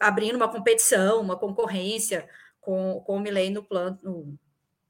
[0.00, 2.28] abrindo uma competição, uma concorrência
[2.60, 4.38] com, com o Milley no plano, no,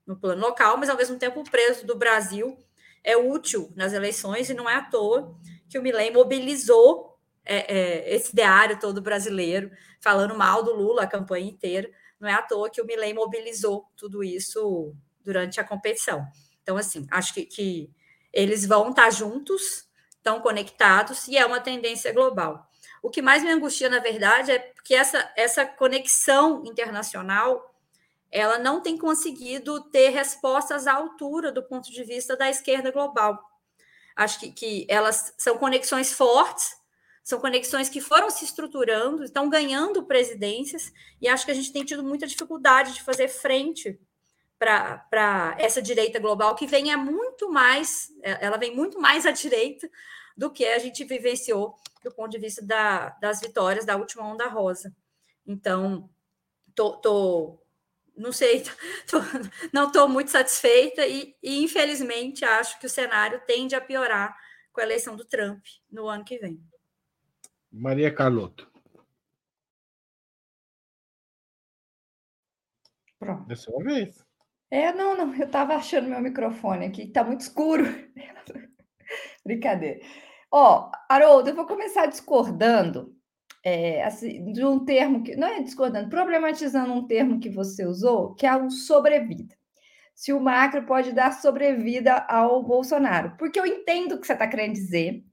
[0.07, 2.57] no plano local, mas ao mesmo tempo o preso do Brasil
[3.03, 5.37] é útil nas eleições e não é à toa
[5.69, 11.07] que o Milley mobilizou é, é, esse ideário todo brasileiro, falando mal do Lula a
[11.07, 11.91] campanha inteira.
[12.19, 16.27] Não é à toa que o Milley mobilizou tudo isso durante a competição.
[16.63, 17.91] Então, assim, acho que, que
[18.33, 22.67] eles vão estar juntos, estão conectados, e é uma tendência global.
[23.05, 27.71] O que mais me angustia, na verdade, é que essa, essa conexão internacional
[28.33, 33.39] ela não tem conseguido ter respostas à altura do ponto de vista da esquerda global.
[34.17, 36.79] Acho que, que elas são conexões fortes,
[37.23, 40.91] são conexões que foram se estruturando, estão ganhando presidências,
[41.21, 44.01] e acho que a gente tem tido muita dificuldade de fazer frente
[44.59, 49.91] para essa direita global que venha muito mais, é, ela vem muito mais à direita
[50.37, 54.47] do que a gente vivenciou do ponto de vista da, das vitórias da última onda
[54.47, 54.95] rosa.
[55.47, 56.11] Então,
[56.75, 57.65] tô, tô
[58.17, 58.63] não sei,
[59.11, 59.19] tô,
[59.73, 64.37] não estou muito satisfeita e, e, infelizmente, acho que o cenário tende a piorar
[64.73, 66.61] com a eleição do Trump no ano que vem.
[67.71, 68.71] Maria Carlotto.
[73.19, 73.47] Pronto.
[73.47, 74.25] Dessa uma vez.
[74.71, 77.85] É, não, não, eu estava achando meu microfone aqui, está muito escuro.
[79.45, 80.01] Brincadeira.
[80.51, 83.15] Ó, Haroldo, eu vou começar discordando
[83.65, 85.37] é, assim, de um termo que.
[85.37, 89.55] Não é discordando, problematizando um termo que você usou, que é o sobrevida.
[90.15, 93.37] Se o macro pode dar sobrevida ao Bolsonaro.
[93.39, 95.25] Porque eu entendo o que você está querendo dizer.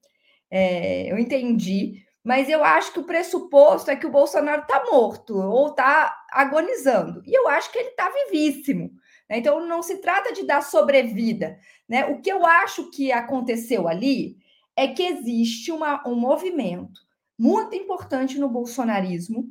[0.50, 5.36] é, eu entendi, mas eu acho que o pressuposto é que o Bolsonaro está morto
[5.38, 7.22] ou está agonizando.
[7.26, 8.91] E eu acho que ele está vivíssimo.
[9.32, 9.38] Né?
[9.38, 11.58] Então, não se trata de dar sobrevida.
[11.88, 12.06] Né?
[12.06, 14.36] O que eu acho que aconteceu ali
[14.76, 17.00] é que existe uma, um movimento
[17.39, 19.46] muito importante no bolsonarismo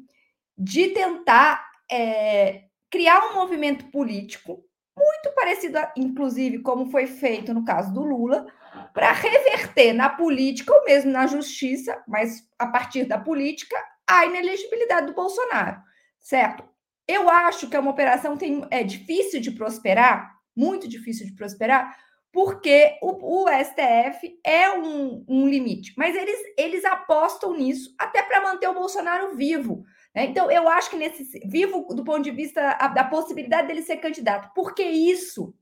[0.57, 4.63] de tentar é, criar um movimento político
[4.95, 8.47] muito parecido, inclusive, como foi feito no caso do Lula,
[8.93, 15.07] para reverter na política ou mesmo na justiça, mas a partir da política, a inelegibilidade
[15.07, 15.81] do Bolsonaro,
[16.19, 16.69] certo?
[17.11, 21.97] Eu acho que é uma operação tem, é difícil de prosperar, muito difícil de prosperar,
[22.33, 28.41] porque o, o STF é um, um, limite, mas eles, eles apostam nisso até para
[28.41, 29.85] manter o Bolsonaro vivo.
[30.15, 30.27] Né?
[30.27, 33.97] Então, eu acho que nesse vivo do ponto de vista a, da possibilidade dele ser
[33.97, 35.53] candidato, porque isso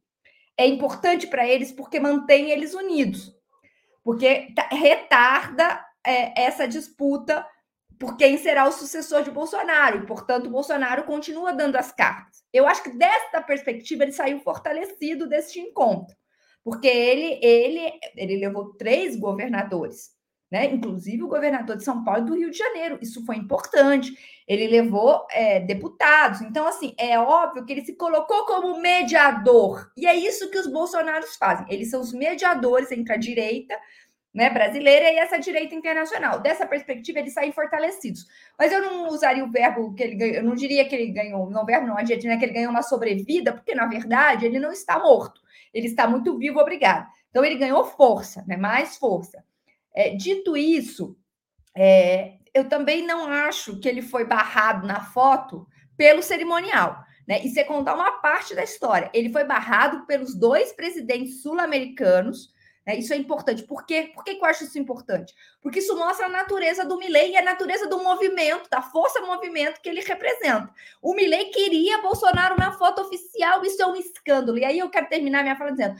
[0.54, 3.34] é importante para eles, porque mantém eles unidos,
[4.04, 7.46] porque tá, retarda é, essa disputa
[7.98, 12.44] por quem será o sucessor de Bolsonaro, e, portanto, Bolsonaro continua dando as cartas.
[12.52, 16.16] Eu acho que desta perspectiva ele saiu fortalecido deste encontro,
[16.62, 20.18] porque ele, ele, ele levou três governadores
[20.50, 20.66] né?
[20.66, 22.98] Inclusive o governador de São Paulo e do Rio de Janeiro.
[23.02, 24.16] Isso foi importante.
[24.46, 26.40] Ele levou é, deputados.
[26.40, 29.90] Então, assim, é óbvio que ele se colocou como mediador.
[29.96, 31.66] E é isso que os bolsonaros fazem.
[31.68, 33.78] Eles são os mediadores entre a direita
[34.32, 36.40] né, brasileira e essa direita internacional.
[36.40, 38.26] Dessa perspectiva, eles saem fortalecidos.
[38.58, 41.50] Mas eu não usaria o verbo que ele ganhou, eu não diria que ele ganhou,
[41.50, 44.72] não verbo não, adjetivo, né, que ele ganhou uma sobrevida, porque na verdade ele não
[44.72, 45.40] está morto.
[45.72, 47.06] Ele está muito vivo, obrigado.
[47.30, 49.42] Então ele ganhou força, né, mais força.
[49.94, 51.16] É, dito isso,
[51.76, 57.04] é, eu também não acho que ele foi barrado na foto pelo cerimonial.
[57.26, 57.44] Né?
[57.44, 59.10] E você contar uma parte da história.
[59.12, 62.54] Ele foi barrado pelos dois presidentes sul-americanos.
[62.88, 62.96] Né?
[62.96, 63.62] Isso é importante.
[63.64, 64.10] Por quê?
[64.14, 65.34] Por que, eu acho isso importante?
[65.60, 69.90] Porque isso mostra a natureza do Milley e a natureza do movimento, da força-movimento que
[69.90, 70.70] ele representa.
[71.02, 74.56] O Milley queria Bolsonaro na foto oficial, isso é um escândalo.
[74.56, 75.96] E aí eu quero terminar minha fala dizendo: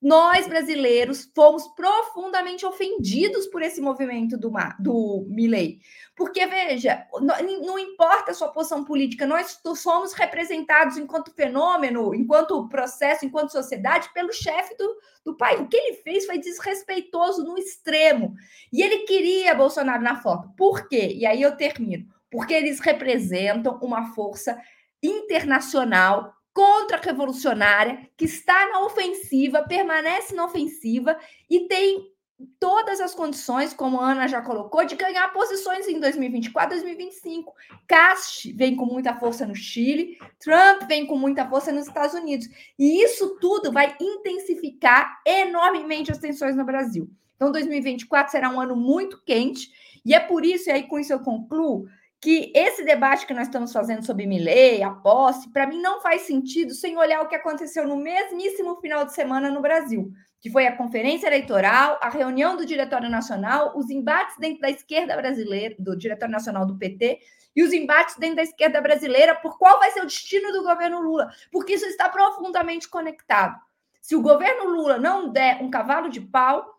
[0.00, 5.80] nós brasileiros fomos profundamente ofendidos por esse movimento do, do Milley.
[6.16, 13.26] Porque, veja, não, importa a sua posição política, nós somos representados enquanto fenômeno, enquanto processo,
[13.26, 15.60] enquanto sociedade, pelo chefe do, do país.
[15.60, 18.34] O que ele fez foi desrespeitoso no extremo.
[18.72, 20.48] E ele queria Bolsonaro na foto.
[20.56, 21.12] Por quê?
[21.16, 22.06] E aí eu termino.
[22.30, 24.56] Porque eles representam uma força
[25.02, 32.12] internacional contra-revolucionária, que está na ofensiva, permanece na ofensiva e tem
[32.60, 37.52] todas as condições, como a Ana já colocou, de ganhar posições em 2024, 2025.
[37.86, 42.48] Cast vem com muita força no Chile, Trump vem com muita força nos Estados Unidos.
[42.78, 47.10] E isso tudo vai intensificar enormemente as tensões no Brasil.
[47.34, 49.70] Então, 2024 será um ano muito quente,
[50.04, 51.86] e é por isso, e aí com isso eu concluo,
[52.20, 56.22] que esse debate que nós estamos fazendo sobre Milley, a posse, para mim não faz
[56.22, 60.66] sentido sem olhar o que aconteceu no mesmíssimo final de semana no Brasil, que foi
[60.66, 65.96] a conferência eleitoral, a reunião do Diretório Nacional, os embates dentro da esquerda brasileira, do
[65.96, 67.20] Diretório Nacional do PT,
[67.54, 71.00] e os embates dentro da esquerda brasileira por qual vai ser o destino do governo
[71.00, 73.60] Lula, porque isso está profundamente conectado.
[74.00, 76.78] Se o governo Lula não der um cavalo de pau,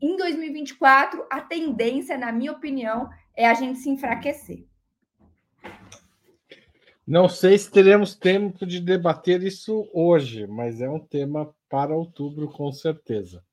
[0.00, 4.66] em 2024, a tendência, na minha opinião, é a gente se enfraquecer.
[7.06, 12.50] Não sei se teremos tempo de debater isso hoje, mas é um tema para outubro,
[12.50, 13.44] com certeza.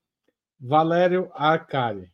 [0.60, 2.12] Valério Arcari.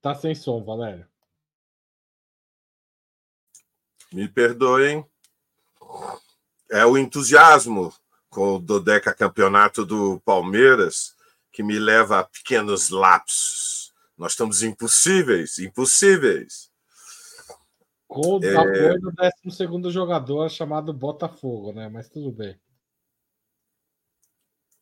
[0.00, 1.06] Tá sem som, Valério.
[4.12, 5.04] Me perdoem.
[6.70, 7.92] É o entusiasmo
[8.28, 11.14] com o Dodeca Campeonato do Palmeiras,
[11.52, 13.92] que me leva a pequenos lapsos.
[14.16, 16.70] Nós estamos impossíveis, impossíveis.
[18.06, 18.54] Com o é...
[18.54, 21.88] apoio do 12 jogador chamado Botafogo, né?
[21.88, 22.58] Mas tudo bem.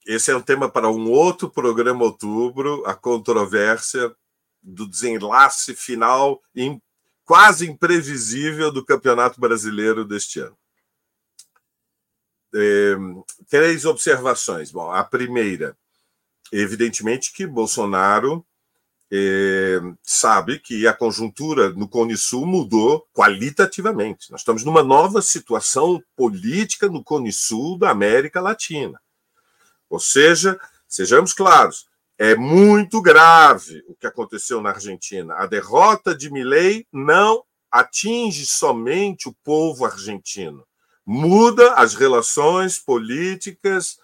[0.07, 4.15] Esse é um tema para um outro programa outubro, a controvérsia
[4.63, 6.43] do desenlace final
[7.25, 10.57] quase imprevisível do Campeonato Brasileiro deste ano.
[12.55, 12.95] É,
[13.49, 14.71] três observações.
[14.71, 15.77] Bom, a primeira,
[16.53, 18.47] evidentemente que Bolsonaro
[19.13, 24.31] é, sabe que a conjuntura no Cone Sul mudou qualitativamente.
[24.31, 29.01] Nós estamos numa nova situação política no Cone Sul da América Latina.
[29.91, 31.87] Ou seja, sejamos claros,
[32.17, 35.35] é muito grave o que aconteceu na Argentina.
[35.35, 40.65] A derrota de Milei não atinge somente o povo argentino
[41.07, 43.99] muda as relações políticas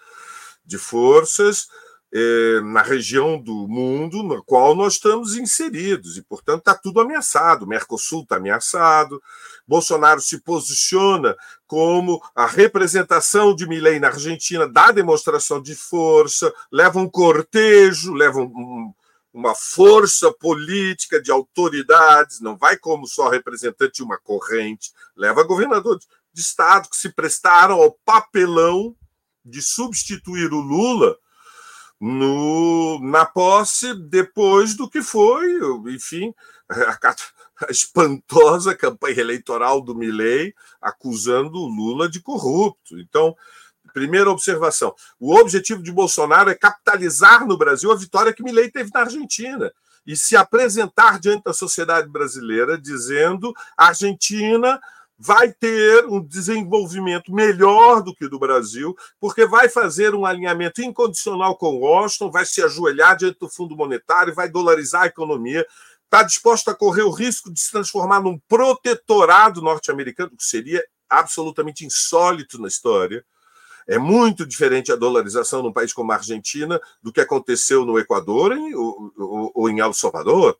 [0.65, 1.69] de forças
[2.13, 7.63] eh, na região do mundo na qual nós estamos inseridos, e, portanto, está tudo ameaçado.
[7.63, 9.23] O Mercosul está ameaçado,
[9.67, 11.37] Bolsonaro se posiciona
[11.69, 18.41] como a representação de Milei na Argentina da demonstração de força, leva um cortejo, leva
[18.41, 18.93] um,
[19.33, 26.09] uma força política de autoridades, não vai como só representante de uma corrente, leva governadores
[26.33, 28.95] de estado que se prestaram ao papelão
[29.45, 31.17] de substituir o Lula
[32.01, 35.59] no, na posse depois do que foi,
[35.89, 36.33] enfim,
[36.69, 36.99] a,
[37.67, 42.99] a espantosa campanha eleitoral do Milley acusando o Lula de corrupto.
[42.99, 43.37] Então,
[43.93, 48.91] primeira observação: o objetivo de Bolsonaro é capitalizar no Brasil a vitória que Milley teve
[48.95, 49.71] na Argentina
[50.07, 54.81] e se apresentar diante da sociedade brasileira dizendo a Argentina
[55.23, 61.55] vai ter um desenvolvimento melhor do que do Brasil, porque vai fazer um alinhamento incondicional
[61.59, 65.67] com Washington, vai se ajoelhar diante do Fundo Monetário, vai dolarizar a economia,
[66.05, 71.85] está disposto a correr o risco de se transformar num protetorado norte-americano, que seria absolutamente
[71.85, 73.23] insólito na história.
[73.87, 78.57] É muito diferente a dolarização num país como a Argentina do que aconteceu no Equador
[79.55, 80.57] ou em El Salvador.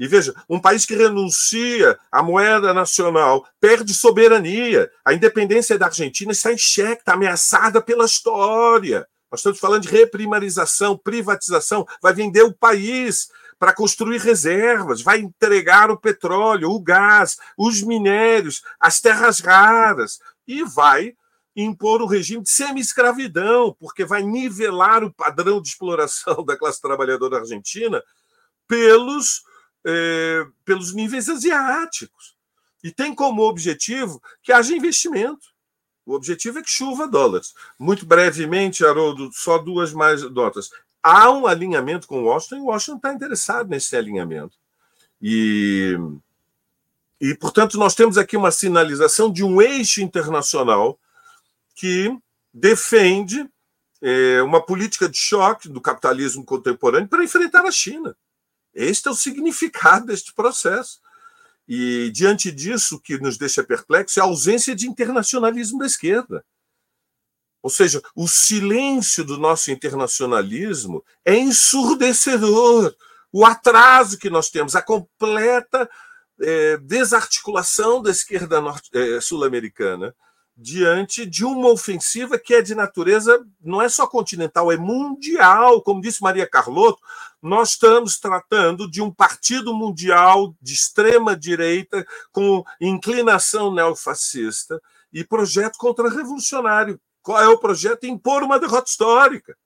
[0.00, 4.90] E veja, um país que renuncia à moeda nacional perde soberania.
[5.04, 9.06] A independência da Argentina está em xeque, está ameaçada pela história.
[9.30, 13.28] Nós estamos falando de reprimarização, privatização, vai vender o país
[13.58, 20.64] para construir reservas, vai entregar o petróleo, o gás, os minérios, as terras raras e
[20.64, 21.12] vai
[21.54, 27.40] impor o regime de semi-escravidão, porque vai nivelar o padrão de exploração da classe trabalhadora
[27.40, 28.02] argentina
[28.66, 29.42] pelos
[29.86, 32.36] é, pelos níveis asiáticos.
[32.82, 35.48] E tem como objetivo que haja investimento.
[36.04, 37.54] O objetivo é que chuva dólares.
[37.78, 40.70] Muito brevemente, Haroldo, só duas mais notas.
[41.02, 44.56] Há um alinhamento com Washington e Washington está interessado nesse alinhamento.
[45.20, 45.96] E,
[47.20, 50.98] e, portanto, nós temos aqui uma sinalização de um eixo internacional
[51.74, 52.14] que
[52.52, 53.48] defende
[54.02, 58.16] é, uma política de choque do capitalismo contemporâneo para enfrentar a China.
[58.74, 61.00] Este é o significado deste processo.
[61.66, 66.44] E, diante disso, o que nos deixa perplexo é a ausência de internacionalismo da esquerda.
[67.62, 72.94] Ou seja, o silêncio do nosso internacionalismo é ensurdecedor.
[73.32, 75.88] O atraso que nós temos, a completa
[76.40, 78.62] é, desarticulação da esquerda
[78.94, 80.14] é, sul-americana
[80.62, 85.80] diante de uma ofensiva que é de natureza não é só continental, é mundial.
[85.80, 87.00] Como disse Maria Carlotto,
[87.40, 94.78] nós estamos tratando de um partido mundial de extrema direita com inclinação neofascista
[95.10, 97.00] e projeto contra-revolucionário.
[97.22, 98.04] Qual é o projeto?
[98.04, 99.56] Impor uma derrota histórica,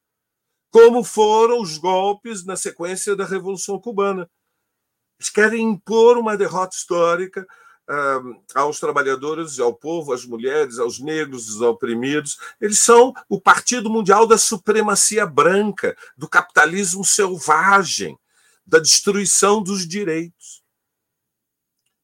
[0.70, 4.30] como foram os golpes na sequência da Revolução Cubana.
[5.18, 7.44] Eles querem impor uma derrota histórica
[8.54, 12.38] aos trabalhadores, ao povo, às mulheres, aos negros, aos oprimidos.
[12.60, 18.18] Eles são o Partido Mundial da Supremacia Branca, do capitalismo selvagem,
[18.66, 20.62] da destruição dos direitos.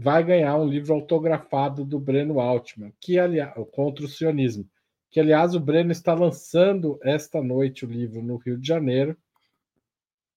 [0.00, 4.66] vai ganhar um livro autografado do Breno Altman, que aliás, contra o sionismo,
[5.10, 9.14] que aliás o Breno está lançando esta noite o livro no Rio de Janeiro.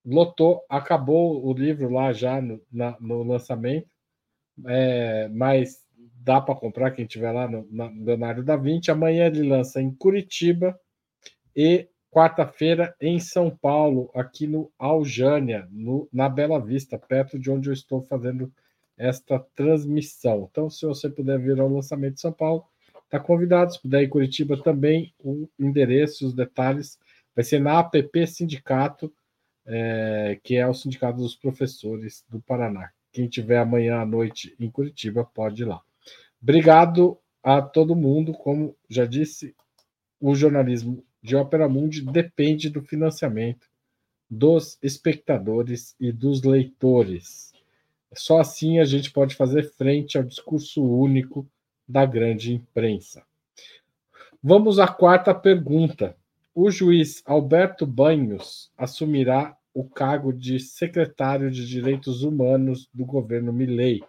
[0.06, 3.88] Lotou, acabou o livro lá já no, na, no lançamento,
[4.68, 5.82] é, mas
[6.16, 8.92] dá para comprar quem tiver lá no, no Leonardo da Vinci.
[8.92, 10.78] Amanhã ele lança em Curitiba
[11.56, 17.70] e quarta-feira em São Paulo, aqui no Aljânia, no, na Bela Vista, perto de onde
[17.70, 18.52] eu estou fazendo
[18.98, 20.48] esta transmissão.
[20.50, 22.66] Então, se você puder vir ao lançamento de São Paulo,
[23.06, 23.74] está convidado.
[23.74, 26.98] Se puder em Curitiba também, o endereço, os detalhes,
[27.36, 29.14] vai ser na APP Sindicato,
[29.66, 32.92] é, que é o Sindicato dos Professores do Paraná.
[33.12, 35.82] Quem tiver amanhã à noite em Curitiba, pode ir lá.
[36.42, 38.34] Obrigado a todo mundo.
[38.34, 39.56] Como já disse,
[40.20, 43.68] o jornalismo de Ópera Mundi depende do financiamento
[44.30, 47.53] dos espectadores e dos leitores.
[48.16, 51.48] Só assim a gente pode fazer frente ao discurso único
[51.88, 53.24] da grande imprensa.
[54.42, 56.16] Vamos à quarta pergunta.
[56.54, 64.04] O juiz Alberto Banhos assumirá o cargo de secretário de Direitos Humanos do governo Milei.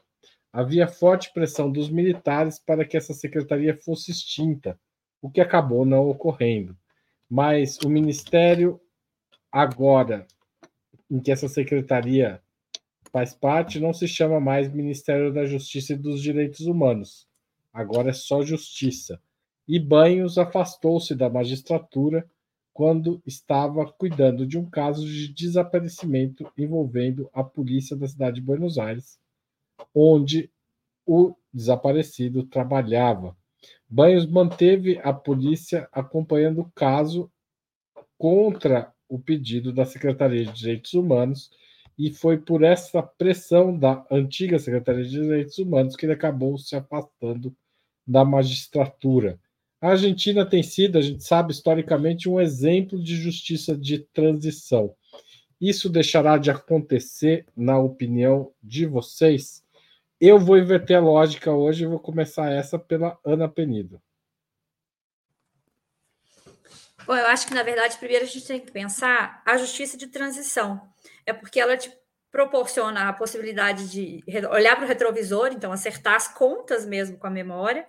[0.53, 4.79] Havia forte pressão dos militares para que essa secretaria fosse extinta,
[5.23, 6.77] o que acabou não ocorrendo.
[7.29, 8.79] Mas o ministério,
[9.51, 10.27] agora
[11.11, 12.41] em que essa secretaria
[13.15, 17.29] faz parte, não se chama mais Ministério da Justiça e dos Direitos Humanos.
[17.73, 19.23] Agora é só Justiça.
[19.69, 22.29] E Banhos afastou-se da magistratura
[22.73, 28.79] quando estava cuidando de um caso de desaparecimento envolvendo a polícia da cidade de Buenos
[28.79, 29.17] Aires,
[29.95, 30.51] onde
[31.07, 33.37] o desaparecido trabalhava.
[33.89, 37.31] Banhos manteve a polícia acompanhando o caso
[38.19, 41.49] contra o pedido da Secretaria de Direitos Humanos
[41.99, 46.75] e foi por essa pressão da antiga Secretaria de Direitos Humanos que ele acabou se
[46.75, 47.55] afastando
[48.07, 49.39] da magistratura.
[49.81, 54.95] A Argentina tem sido, a gente sabe historicamente, um exemplo de justiça de transição.
[55.61, 59.63] Isso deixará de acontecer, na opinião de vocês?
[60.21, 64.01] Eu vou inverter a lógica hoje e vou começar essa pela Ana Penido.
[67.07, 70.07] Bom, eu acho que, na verdade, primeiro a gente tem que pensar a justiça de
[70.07, 70.81] transição
[71.27, 71.93] é porque ela te
[72.31, 77.31] proporciona a possibilidade de olhar para o retrovisor, então acertar as contas mesmo com a
[77.31, 77.87] memória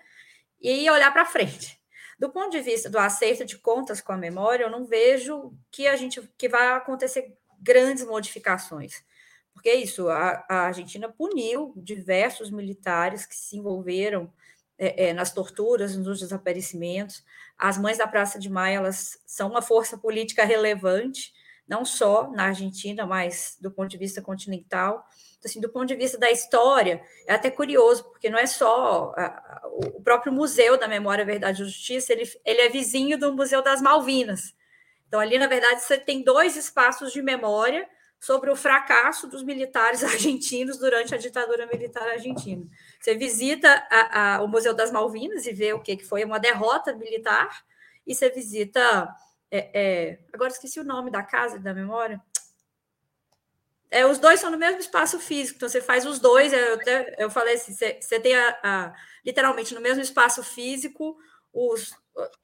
[0.61, 1.79] e olhar para frente.
[2.19, 5.87] Do ponto de vista do acerto de contas com a memória, eu não vejo que
[5.87, 9.03] a gente que vai acontecer grandes modificações.
[9.51, 14.31] Porque é isso, a, a Argentina puniu diversos militares que se envolveram
[14.77, 17.23] é, é, nas torturas, nos desaparecimentos.
[17.57, 21.33] As mães da Praça de Maio elas são uma força política relevante
[21.67, 25.05] não só na Argentina, mas do ponto de vista continental.
[25.37, 29.13] Então, assim, do ponto de vista da história, é até curioso, porque não é só
[29.17, 33.61] a, o próprio Museu da Memória, Verdade e Justiça, ele, ele é vizinho do Museu
[33.61, 34.53] das Malvinas.
[35.07, 37.87] Então, ali, na verdade, você tem dois espaços de memória
[38.19, 42.65] sobre o fracasso dos militares argentinos durante a ditadura militar argentina.
[42.99, 46.39] Você visita a, a, o Museu das Malvinas e vê o que, que foi uma
[46.39, 47.63] derrota militar,
[48.05, 49.09] e você visita
[49.51, 52.21] é, é, agora esqueci o nome da casa da memória.
[53.89, 56.51] É, os dois são no mesmo espaço físico, então você faz os dois.
[56.51, 58.93] Eu, até, eu falei assim: você, você tem a, a,
[59.25, 61.17] literalmente no mesmo espaço físico
[61.53, 61.95] os,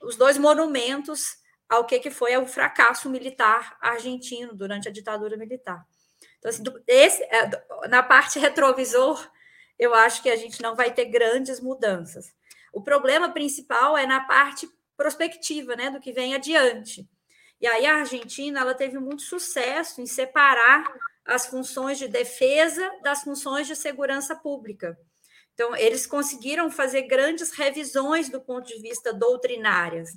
[0.02, 1.38] os dois monumentos
[1.68, 5.86] ao que, que foi o fracasso militar argentino durante a ditadura militar.
[6.38, 7.49] Então, assim, esse, é,
[7.88, 9.30] na parte retrovisor,
[9.78, 12.34] eu acho que a gente não vai ter grandes mudanças.
[12.74, 14.70] O problema principal é na parte
[15.02, 17.10] prospectiva, né, do que vem adiante.
[17.60, 20.84] E aí a Argentina ela teve muito sucesso em separar
[21.26, 24.95] as funções de defesa das funções de segurança pública.
[25.56, 30.12] Então, eles conseguiram fazer grandes revisões do ponto de vista doutrinárias.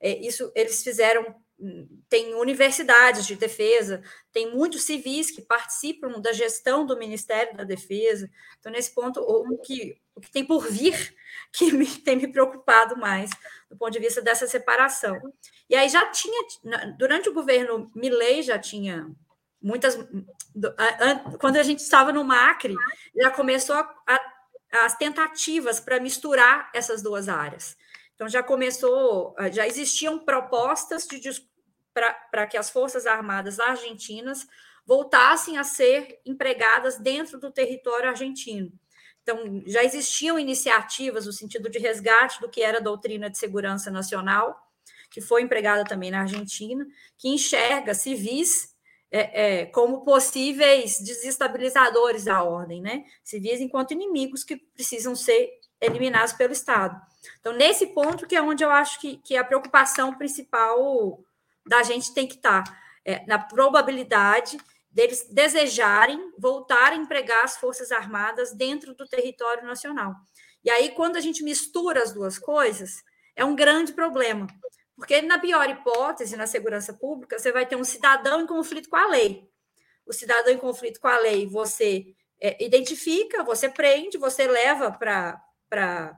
[0.00, 1.36] É, isso eles fizeram
[2.08, 8.28] tem universidades de defesa, tem muitos civis que participam da gestão do Ministério da Defesa.
[8.58, 11.14] Então, nesse ponto, o que, o que tem por vir
[11.54, 13.30] que me, tem me preocupado mais
[13.70, 15.16] do ponto de vista dessa separação.
[15.70, 16.48] E aí já tinha,
[16.98, 19.08] durante o governo Milley, já tinha
[19.62, 19.96] muitas.
[21.40, 22.74] Quando a gente estava no Macri,
[23.16, 27.76] já começou a, a, as tentativas para misturar essas duas áreas.
[28.14, 31.06] Então já começou, já existiam propostas
[32.30, 34.46] para que as Forças Armadas argentinas
[34.86, 38.72] voltassem a ser empregadas dentro do território argentino.
[39.24, 43.90] Então, já existiam iniciativas no sentido de resgate do que era a doutrina de segurança
[43.90, 44.54] nacional,
[45.10, 48.74] que foi empregada também na Argentina, que enxerga civis
[49.10, 53.04] é, é, como possíveis desestabilizadores da ordem, né?
[53.22, 55.50] Civis enquanto inimigos que precisam ser
[55.80, 57.00] eliminados pelo Estado.
[57.40, 61.24] Então, nesse ponto que é onde eu acho que, que a preocupação principal
[61.66, 64.58] da gente tem que estar, tá, é, na probabilidade
[64.94, 70.14] deles desejarem voltar a empregar as Forças Armadas dentro do território nacional.
[70.64, 73.02] E aí, quando a gente mistura as duas coisas,
[73.34, 74.46] é um grande problema,
[74.96, 78.94] Porque, na pior hipótese, na segurança pública, você vai ter um cidadão em conflito com
[78.94, 79.50] a lei.
[80.06, 86.16] O cidadão em conflito com a lei, você é, identifica, você prende, você leva para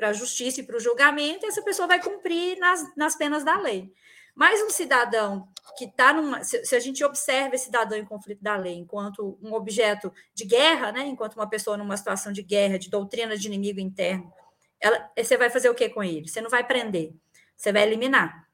[0.00, 3.56] a justiça e para o julgamento, e essa pessoa vai cumprir nas, nas penas da
[3.60, 3.92] lei.
[4.36, 6.44] Mas um cidadão que está numa.
[6.44, 10.44] Se, se, a gente observa esse cidadão em conflito da lei enquanto um objeto de
[10.44, 14.30] guerra, né, enquanto uma pessoa numa situação de guerra, de doutrina de inimigo interno,
[14.78, 16.28] ela, você vai fazer o que com ele?
[16.28, 17.14] Você não vai prender,
[17.56, 18.46] você vai eliminar.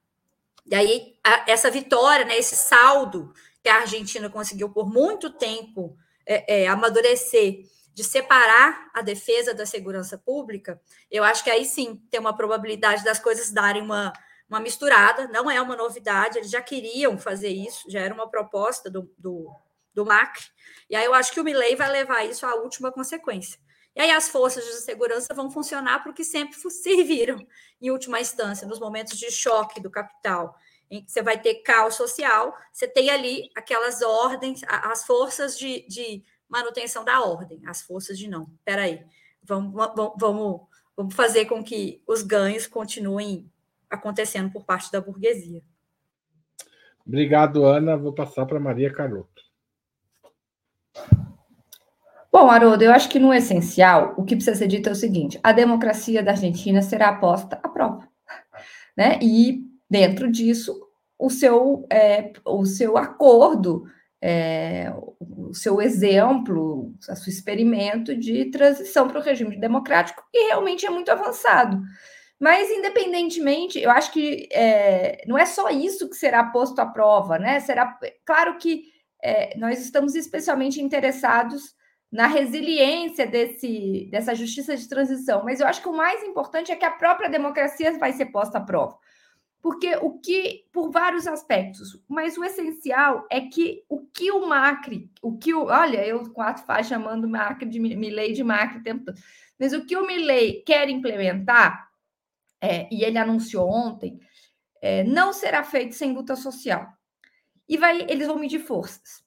[0.65, 5.97] E aí, a, essa vitória, né, esse saldo que a Argentina conseguiu por muito tempo
[6.25, 7.65] é, é, amadurecer,
[7.95, 10.81] de separar a defesa da segurança pública,
[11.11, 14.13] eu acho que aí sim tem uma probabilidade das coisas darem uma,
[14.53, 18.91] uma misturada, não é uma novidade, eles já queriam fazer isso, já era uma proposta
[18.91, 19.51] do, do,
[19.95, 20.45] do Macri,
[20.91, 23.59] e aí eu acho que o Milley vai levar isso à última consequência.
[23.97, 27.47] E aí as forças de segurança vão funcionar para o que sempre serviram,
[27.81, 30.55] em última instância, nos momentos de choque do capital.
[31.07, 37.03] Você vai ter caos social, você tem ali aquelas ordens, as forças de, de manutenção
[37.05, 38.51] da ordem, as forças de não.
[38.67, 39.03] Peraí,
[39.43, 39.73] vamos,
[40.19, 40.61] vamos,
[40.95, 43.51] vamos fazer com que os ganhos continuem
[43.93, 45.63] acontecendo por parte da burguesia.
[47.07, 47.97] Obrigado, Ana.
[47.97, 49.43] Vou passar para Maria Caroto.
[52.31, 55.39] Bom, Haroldo, eu acho que no essencial, o que precisa ser dito é o seguinte:
[55.43, 58.09] a democracia da Argentina será posta à prova.
[58.97, 59.19] Né?
[59.21, 60.81] E, dentro disso,
[61.19, 63.85] o seu, é, o seu acordo,
[64.21, 70.87] é, o seu exemplo, o seu experimento de transição para o regime democrático, que realmente
[70.87, 71.83] é muito avançado.
[72.43, 77.39] Mas, independentemente, eu acho que é, não é só isso que será posto à prova,
[77.39, 77.61] né?
[77.61, 78.83] Será claro que
[79.23, 81.73] é, nós estamos especialmente interessados
[82.11, 85.45] na resiliência desse, dessa justiça de transição.
[85.45, 88.59] Mas eu acho que o mais importante é que a própria democracia vai ser posta
[88.59, 88.99] à prova.
[89.61, 95.09] Porque o que, por vários aspectos, mas o essencial é que o que o Macri,
[95.23, 95.67] o que o.
[95.67, 99.17] Olha, eu quatro faz chamando Macri de Milley de Macri o tempo todo.
[99.61, 101.92] Mas o que o Milley quer implementar,
[102.63, 104.21] é, e ele anunciou ontem,
[104.81, 106.87] é, não será feito sem luta social.
[107.69, 109.23] E vai, eles vão medir forças.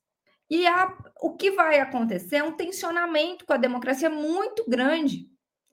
[0.49, 5.27] E a, o que vai acontecer é um tensionamento com a democracia muito grande,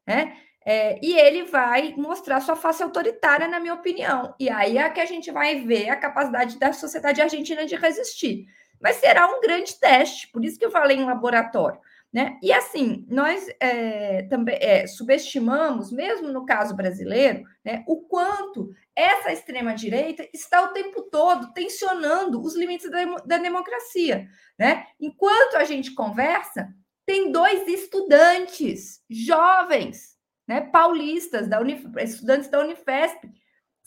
[0.06, 0.36] né?
[0.64, 4.34] É, e ele vai mostrar sua face autoritária, na minha opinião.
[4.38, 8.46] E aí é que a gente vai ver a capacidade da sociedade argentina de resistir.
[8.80, 11.80] Mas será um grande teste, por isso que eu falei em laboratório.
[12.12, 12.38] Né?
[12.42, 19.32] E assim, nós é, também é, subestimamos, mesmo no caso brasileiro, né, o quanto essa
[19.32, 24.28] extrema-direita está o tempo todo tensionando os limites da, da democracia.
[24.58, 24.86] Né?
[25.00, 26.68] Enquanto a gente conversa,
[27.06, 30.14] tem dois estudantes jovens,
[30.46, 33.26] né, paulistas, da Unif estudantes da Unifesp,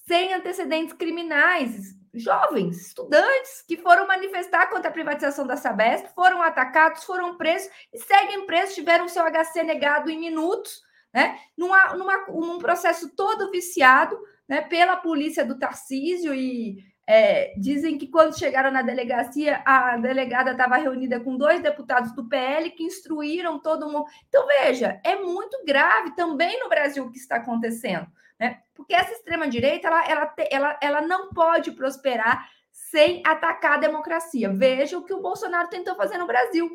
[0.07, 7.03] sem antecedentes criminais, jovens, estudantes que foram manifestar contra a privatização da Sabesp, foram atacados,
[7.03, 10.81] foram presos e seguem presos, tiveram seu HC negado em minutos,
[11.13, 11.39] né?
[11.57, 16.77] Numa, numa, num processo todo viciado né, pela polícia do Tarcísio e
[17.07, 22.27] é, dizem que quando chegaram na delegacia, a delegada estava reunida com dois deputados do
[22.27, 24.05] PL que instruíram todo mundo.
[24.27, 28.07] Então, veja, é muito grave também no Brasil o que está acontecendo.
[28.39, 28.59] Né?
[28.73, 34.51] Porque essa extrema-direita ela, ela, ela, ela não pode prosperar sem atacar a democracia.
[34.51, 36.69] Veja o que o Bolsonaro tentou fazer no Brasil: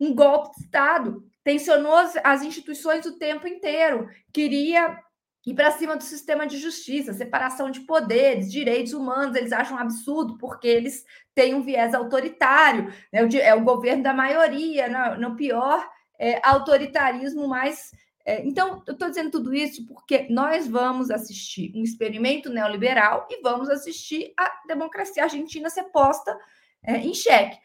[0.00, 4.98] um golpe de Estado, tensionou as, instituições o tempo inteiro, queria
[5.46, 10.36] ir para cima do sistema de justiça, separação de poderes, direitos humanos, eles acham absurdo
[10.36, 13.28] porque eles têm um viés autoritário, né?
[13.40, 15.88] é o governo da maioria, no, no pior
[16.18, 17.92] é, autoritarismo mais
[18.26, 23.40] é, então, eu estou dizendo tudo isso porque nós vamos assistir um experimento neoliberal e
[23.40, 26.36] vamos assistir a democracia argentina ser posta
[26.82, 27.56] é, em xeque.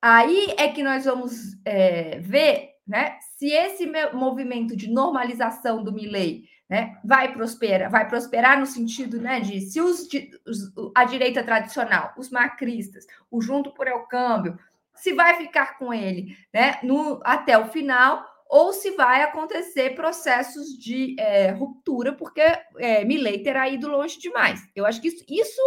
[0.00, 6.44] Aí é que nós vamos é, ver né, se esse movimento de normalização do Milley
[6.68, 10.08] né, vai prosperar, vai prosperar no sentido né, de se os,
[10.46, 14.58] os, a direita tradicional, os macristas, o junto por el câmbio,
[14.94, 20.68] se vai ficar com ele né, no, até o final ou se vai acontecer processos
[20.78, 22.40] de é, ruptura, porque
[22.78, 24.60] é, Milley terá ido longe demais.
[24.74, 25.60] Eu acho que isso, isso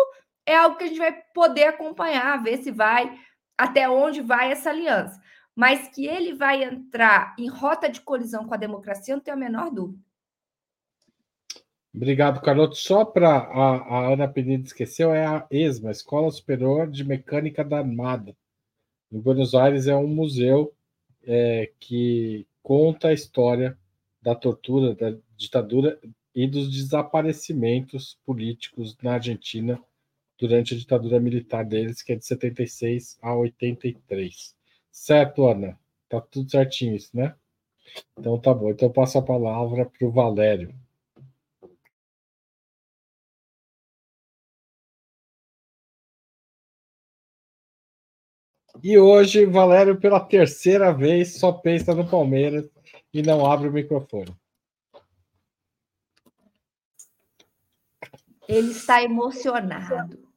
[0.46, 3.18] é algo que a gente vai poder acompanhar, ver se vai,
[3.58, 5.20] até onde vai essa aliança.
[5.54, 9.40] Mas que ele vai entrar em rota de colisão com a democracia, não tenho a
[9.40, 10.09] menor dúvida.
[11.94, 12.76] Obrigado, Carloto.
[12.76, 17.80] Só para a, a, Ana Penida esqueceu, é a ESMA, Escola Superior de Mecânica da
[17.80, 18.36] Armada.
[19.12, 20.74] Em Buenos Aires é um museu
[21.24, 23.78] é, que conta a história
[24.22, 26.00] da tortura, da ditadura
[26.36, 29.82] e dos desaparecimentos políticos na Argentina
[30.38, 34.56] durante a ditadura militar deles, que é de 76 a 83.
[34.92, 35.78] Certo, Ana?
[36.08, 37.36] Tá tudo certinho isso, né?
[38.18, 38.70] Então tá bom.
[38.70, 40.74] Então eu passo a palavra para o Valério.
[48.82, 52.66] E hoje, Valério, pela terceira vez, só pensa no Palmeiras
[53.14, 54.36] e não abre o microfone.
[58.48, 60.28] Ele está emocionado.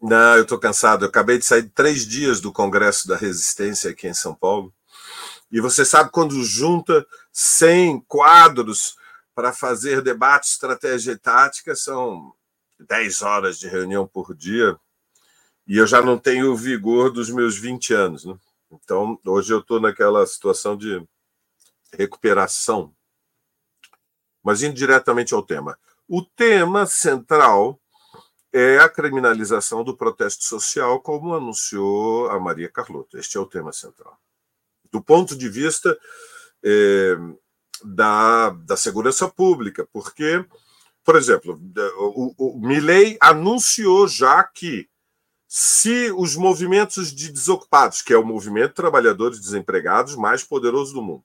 [0.00, 1.04] Não, eu estou cansado.
[1.04, 4.72] Eu acabei de sair de três dias do Congresso da Resistência aqui em São Paulo.
[5.50, 8.96] E você sabe quando junta 100 quadros
[9.34, 12.34] para fazer debate, estratégia e tática, são
[12.78, 14.76] 10 horas de reunião por dia.
[15.70, 18.24] E eu já não tenho o vigor dos meus 20 anos.
[18.24, 18.36] Né?
[18.72, 21.00] Então, hoje eu estou naquela situação de
[21.96, 22.92] recuperação.
[24.42, 25.78] Mas indo diretamente ao tema.
[26.08, 27.80] O tema central
[28.52, 33.16] é a criminalização do protesto social, como anunciou a Maria Carlota.
[33.16, 34.18] Este é o tema central.
[34.90, 35.96] Do ponto de vista
[36.64, 37.16] é,
[37.84, 40.44] da, da segurança pública, porque,
[41.04, 41.62] por exemplo,
[41.96, 44.89] o, o Milley anunciou já que
[45.52, 51.24] se os movimentos de desocupados, que é o movimento trabalhadores desempregados mais poderoso do mundo,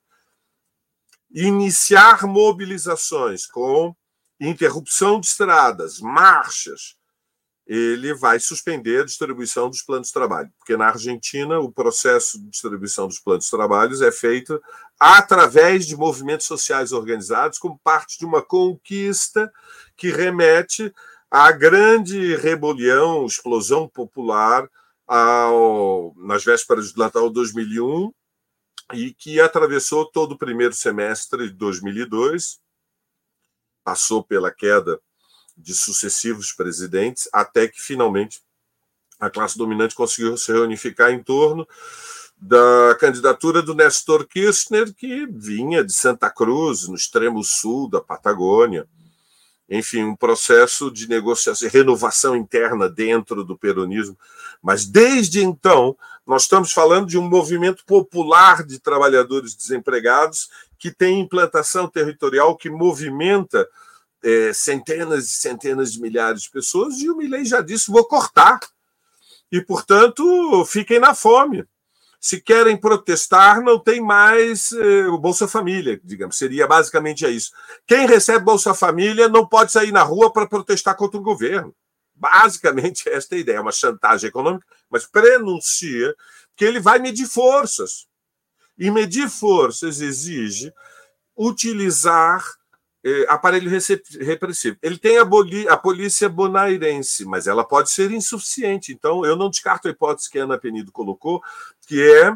[1.30, 3.96] iniciar mobilizações com
[4.40, 6.96] interrupção de estradas, marchas,
[7.68, 12.50] ele vai suspender a distribuição dos planos de trabalho, porque na Argentina o processo de
[12.50, 14.60] distribuição dos planos de trabalho é feito
[15.00, 19.54] através de movimentos sociais organizados como parte de uma conquista
[19.96, 20.92] que remete
[21.38, 24.70] à grande rebelião, explosão popular
[25.06, 28.10] ao, nas vésperas do Natal 2001
[28.94, 32.58] e que atravessou todo o primeiro semestre de 2002,
[33.84, 34.98] passou pela queda
[35.58, 38.42] de sucessivos presidentes, até que finalmente
[39.20, 41.68] a classe dominante conseguiu se reunificar em torno
[42.38, 48.88] da candidatura do Nestor Kirchner, que vinha de Santa Cruz, no extremo sul da Patagônia.
[49.70, 54.18] Enfim, um processo de negociação, renovação interna dentro do peronismo.
[54.62, 61.20] Mas desde então, nós estamos falando de um movimento popular de trabalhadores desempregados que tem
[61.20, 63.68] implantação territorial, que movimenta
[64.24, 68.60] é, centenas e centenas de milhares de pessoas, e o Milley já disse: vou cortar.
[69.52, 71.64] E, portanto, fiquem na fome.
[72.26, 77.52] Se querem protestar, não tem mais é, o Bolsa Família, digamos, seria basicamente isso.
[77.86, 81.72] Quem recebe Bolsa Família não pode sair na rua para protestar contra o governo.
[82.16, 86.16] Basicamente, esta é a ideia, é uma chantagem econômica, mas prenuncia
[86.56, 88.08] que ele vai medir forças.
[88.76, 90.74] E medir forças exige
[91.38, 92.65] utilizar é,
[93.28, 93.70] aparelho
[94.20, 94.78] repressivo.
[94.82, 95.24] Ele tem a,
[95.70, 98.92] a, polícia bonairense, mas ela pode ser insuficiente.
[98.92, 101.44] Então, eu não descarto a hipótese que a Ana Penido colocou,
[101.88, 102.36] que é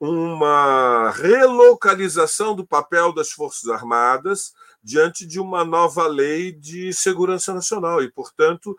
[0.00, 8.02] uma relocalização do papel das Forças Armadas diante de uma nova lei de segurança nacional.
[8.02, 8.76] E, portanto,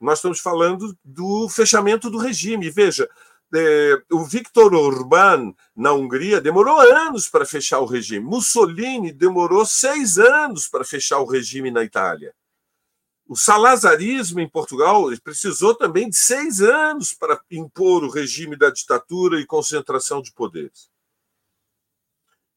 [0.00, 2.70] nós estamos falando do fechamento do regime.
[2.70, 3.08] Veja,
[3.54, 8.24] é, o Viktor Orbán, na Hungria, demorou anos para fechar o regime.
[8.24, 12.34] Mussolini demorou seis anos para fechar o regime na Itália.
[13.26, 19.40] O salazarismo em Portugal precisou também de seis anos para impor o regime da ditadura
[19.40, 20.90] e concentração de poderes.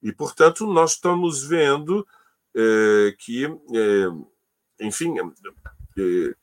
[0.02, 2.06] E, portanto, nós estamos vendo
[2.56, 6.36] é, que, é, enfim, é,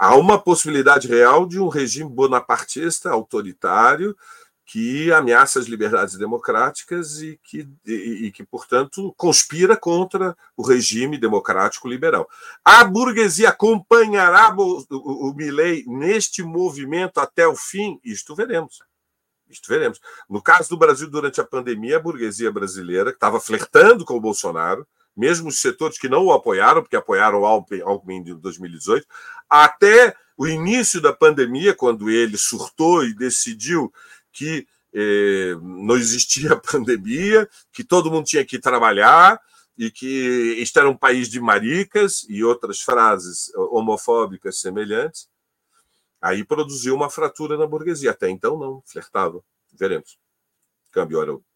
[0.00, 4.16] há uma possibilidade real de um regime bonapartista, autoritário,
[4.64, 11.18] que ameaça as liberdades democráticas e que, e, e que, portanto, conspira contra o regime
[11.18, 12.26] democrático liberal.
[12.64, 18.00] A burguesia acompanhará o, o, o Milley neste movimento até o fim?
[18.02, 18.78] Isto veremos.
[19.50, 20.00] Isto veremos.
[20.30, 24.20] No caso do Brasil, durante a pandemia, a burguesia brasileira, que estava flertando com o
[24.20, 24.86] Bolsonaro,
[25.20, 29.06] mesmo os setores que não o apoiaram, porque apoiaram o Alckmin em 2018,
[29.48, 33.92] até o início da pandemia, quando ele surtou e decidiu
[34.32, 39.38] que eh, não existia pandemia, que todo mundo tinha que trabalhar
[39.76, 45.28] e que este era um país de maricas e outras frases homofóbicas semelhantes,
[46.20, 48.12] aí produziu uma fratura na burguesia.
[48.12, 49.44] Até então, não, flertava.
[49.72, 50.18] Veremos.
[50.90, 51.49] Câmbio, Haroldo.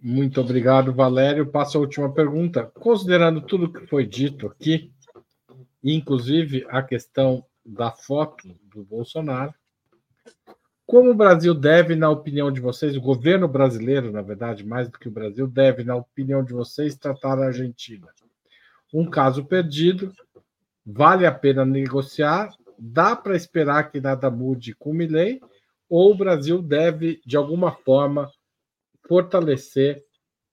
[0.00, 1.46] Muito obrigado, Valério.
[1.46, 2.64] Passo a última pergunta.
[2.74, 4.92] Considerando tudo que foi dito aqui,
[5.82, 9.54] inclusive a questão da foto do Bolsonaro,
[10.86, 14.98] como o Brasil deve, na opinião de vocês, o governo brasileiro, na verdade, mais do
[14.98, 18.06] que o Brasil, deve, na opinião de vocês, tratar a Argentina?
[18.92, 20.12] um caso perdido,
[20.84, 25.40] vale a pena negociar, dá para esperar que nada mude com o Milley,
[25.88, 28.30] ou o Brasil deve, de alguma forma,
[29.08, 30.04] fortalecer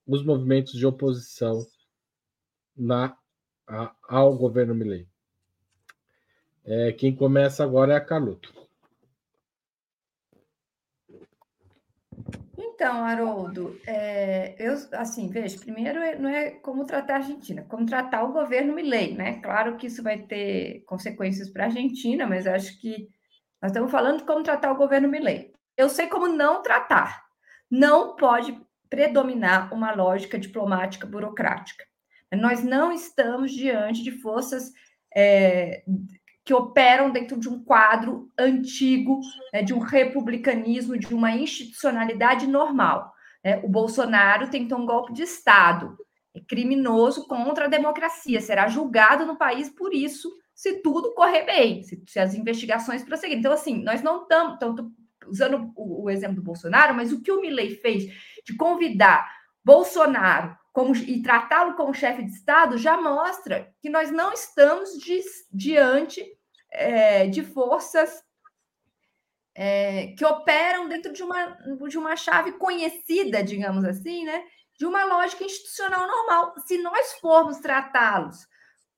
[0.06, 1.66] os movimentos de oposição
[2.76, 3.18] na,
[3.68, 5.08] a, ao governo Milley?
[6.66, 8.54] É, quem começa agora é a Carluto.
[12.58, 17.86] Então, Haroldo, é, eu, assim, veja, primeiro é, não é como tratar a Argentina, como
[17.86, 19.40] tratar o governo Milei, né?
[19.42, 23.10] Claro que isso vai ter consequências para a Argentina, mas acho que
[23.62, 25.54] nós estamos falando de como tratar o governo Milei.
[25.78, 27.24] Eu sei como não tratar.
[27.76, 28.56] Não pode
[28.88, 31.84] predominar uma lógica diplomática burocrática.
[32.32, 34.72] Nós não estamos diante de forças
[35.16, 35.84] é,
[36.46, 39.20] que operam dentro de um quadro antigo,
[39.52, 43.12] né, de um republicanismo, de uma institucionalidade normal.
[43.44, 43.58] Né?
[43.64, 45.98] O Bolsonaro tentou um golpe de Estado,
[46.36, 51.82] é criminoso contra a democracia, será julgado no país por isso, se tudo correr bem,
[51.82, 53.40] se, se as investigações prosseguirem.
[53.40, 54.60] Então, assim, nós não estamos,
[55.28, 58.06] usando o, o, exemplo do Bolsonaro, mas o que o Milley fez
[58.46, 59.32] de convidar
[59.64, 65.22] Bolsonaro como, e tratá-lo como chefe de Estado já mostra que nós não estamos di,
[65.52, 66.26] diante
[66.72, 68.24] é, de forças
[69.56, 71.58] é, que operam dentro de uma,
[71.88, 74.44] de uma chave conhecida, digamos assim, né?
[74.78, 76.54] de uma lógica institucional normal.
[76.66, 78.48] Se nós formos tratá-los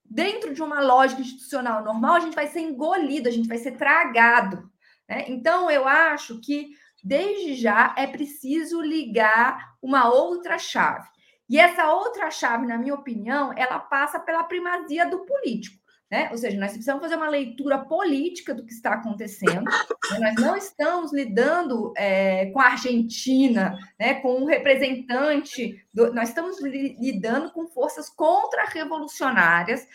[0.03, 3.73] dentro de uma lógica institucional normal, a gente vai ser engolido, a gente vai ser
[3.73, 4.69] tragado.
[5.09, 5.25] Né?
[5.27, 6.69] Então, eu acho que,
[7.03, 11.07] desde já, é preciso ligar uma outra chave.
[11.47, 15.85] E essa outra chave, na minha opinião, ela passa pela primazia do político.
[16.09, 16.29] Né?
[16.31, 19.63] Ou seja, nós precisamos fazer uma leitura política do que está acontecendo.
[19.63, 20.19] Né?
[20.19, 24.15] Nós não estamos lidando é, com a Argentina, né?
[24.15, 26.13] com um representante, do...
[26.13, 29.85] nós estamos lidando com forças contra-revolucionárias.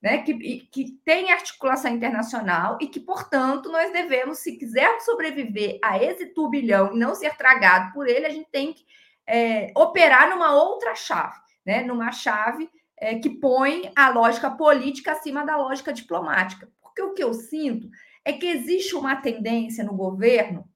[0.00, 6.00] Né, que, que tem articulação internacional e que, portanto, nós devemos, se quisermos sobreviver a
[6.00, 8.84] esse turbilhão e não ser tragado por ele, a gente tem que
[9.26, 11.36] é, operar numa outra chave,
[11.66, 11.82] né?
[11.82, 16.70] numa chave é, que põe a lógica política acima da lógica diplomática.
[16.80, 17.88] Porque o que eu sinto
[18.24, 20.68] é que existe uma tendência no governo,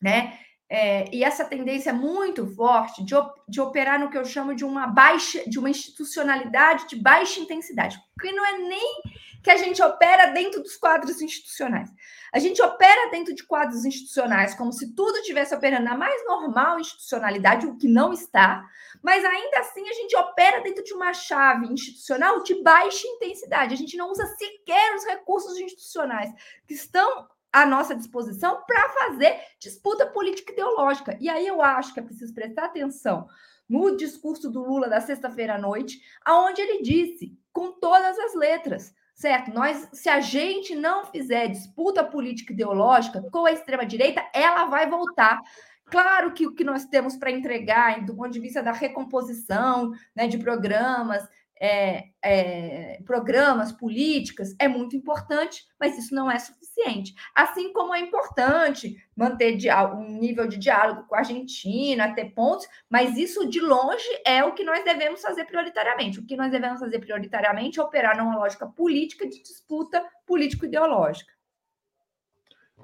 [0.00, 0.38] né?
[0.72, 3.12] É, e essa tendência muito forte de,
[3.48, 7.98] de operar no que eu chamo de uma baixa, de uma institucionalidade de baixa intensidade,
[8.14, 9.02] porque não é nem
[9.42, 11.90] que a gente opera dentro dos quadros institucionais.
[12.32, 16.78] A gente opera dentro de quadros institucionais como se tudo estivesse operando na mais normal
[16.78, 18.64] institucionalidade, o que não está,
[19.02, 23.74] mas ainda assim a gente opera dentro de uma chave institucional de baixa intensidade.
[23.74, 26.30] A gente não usa sequer os recursos institucionais
[26.68, 31.16] que estão à nossa disposição para fazer disputa política ideológica.
[31.20, 33.26] E aí eu acho que é preciso prestar atenção
[33.68, 38.92] no discurso do Lula da sexta-feira à noite, aonde ele disse, com todas as letras,
[39.14, 39.52] certo?
[39.52, 45.40] Nós, se a gente não fizer disputa política ideológica com a extrema-direita, ela vai voltar.
[45.84, 50.26] Claro que o que nós temos para entregar, do ponto de vista da recomposição né,
[50.26, 51.22] de programas,
[51.60, 57.14] é, é, programas, políticas, é muito importante, mas isso não é suficiente.
[57.34, 59.58] Assim como é importante manter
[59.94, 64.54] um nível de diálogo com a Argentina, ter pontos, mas isso de longe é o
[64.54, 66.18] que nós devemos fazer prioritariamente.
[66.18, 71.32] O que nós devemos fazer prioritariamente é operar numa lógica política de disputa político-ideológica.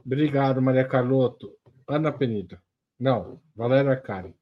[0.04, 1.56] Obrigado, Maria Carlotto.
[1.88, 2.62] Ana Penida.
[2.98, 4.34] Não, Valéria Karen.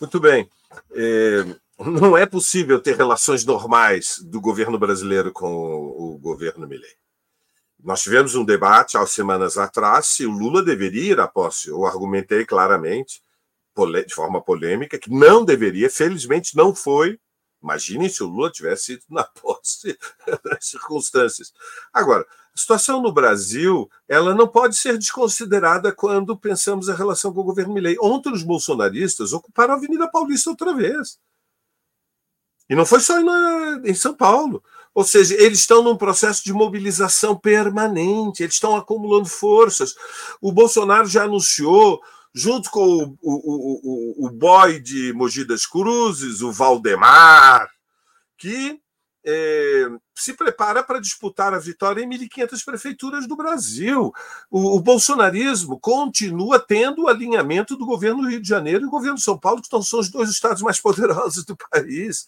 [0.00, 0.48] Muito bem.
[0.92, 1.44] É,
[1.78, 6.96] não é possível ter relações normais do governo brasileiro com o, governo Milley.
[7.82, 11.68] Nós tivemos um debate há semanas atrás se o Lula deveria ir à posse.
[11.68, 13.22] Eu argumentei claramente,
[14.06, 17.20] de forma polêmica, que não deveria, felizmente não foi.
[17.62, 19.96] Imaginem se o Lula tivesse ido na posse
[20.44, 21.52] nas circunstâncias.
[21.92, 22.26] Agora,
[22.58, 27.44] a situação no Brasil ela não pode ser desconsiderada quando pensamos a relação com o
[27.44, 27.96] governo Milley.
[28.02, 31.18] Ontem os bolsonaristas ocuparam a Avenida Paulista outra vez.
[32.68, 34.62] E não foi só na, em São Paulo.
[34.92, 39.94] Ou seja, eles estão num processo de mobilização permanente, eles estão acumulando forças.
[40.40, 42.00] O Bolsonaro já anunciou,
[42.34, 47.70] junto com o, o, o, o boy de Mogi das Cruzes, o Valdemar,
[48.36, 48.80] que
[49.24, 49.88] é,
[50.20, 54.12] se prepara para disputar a vitória em 1.500 prefeituras do Brasil.
[54.50, 58.90] O, o, bolsonarismo continua tendo o alinhamento do governo do Rio de Janeiro e do
[58.90, 62.26] governo de São Paulo, que são os dois estados mais poderosos do país.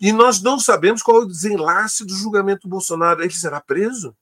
[0.00, 3.22] E nós não sabemos qual é o desenlace do julgamento do Bolsonaro.
[3.22, 4.16] Ele será preso?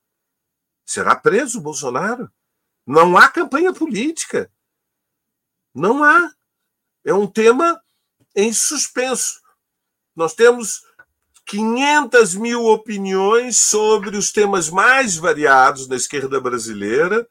[0.85, 2.31] Será preso o Bolsonaro?
[2.87, 4.51] Não há campanha política.
[5.75, 6.33] Não há.
[7.05, 7.81] É um tema
[8.35, 9.41] em suspenso.
[10.16, 10.88] Nós temos
[11.49, 17.26] 500 mil opiniões sobre os temas mais variados na esquerda brasileira,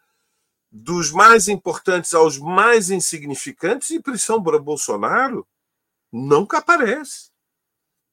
[0.72, 5.48] dos mais importantes aos mais insignificantes, e pressão para Bolsonaro
[6.12, 7.30] nunca aparece.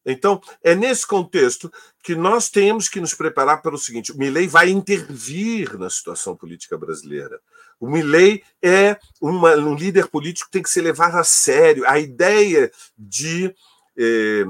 [0.04, 4.46] Então, é nesse contexto que nós temos que nos preparar para o seguinte: o Milley
[4.46, 7.40] vai intervir na situação política brasileira.
[7.80, 11.88] O Milley é uma, um líder político que tem que ser levado a sério.
[11.88, 13.54] A ideia de
[13.96, 14.44] eh,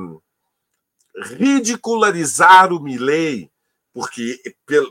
[1.17, 3.51] ridicularizar o Milley,
[3.93, 4.41] porque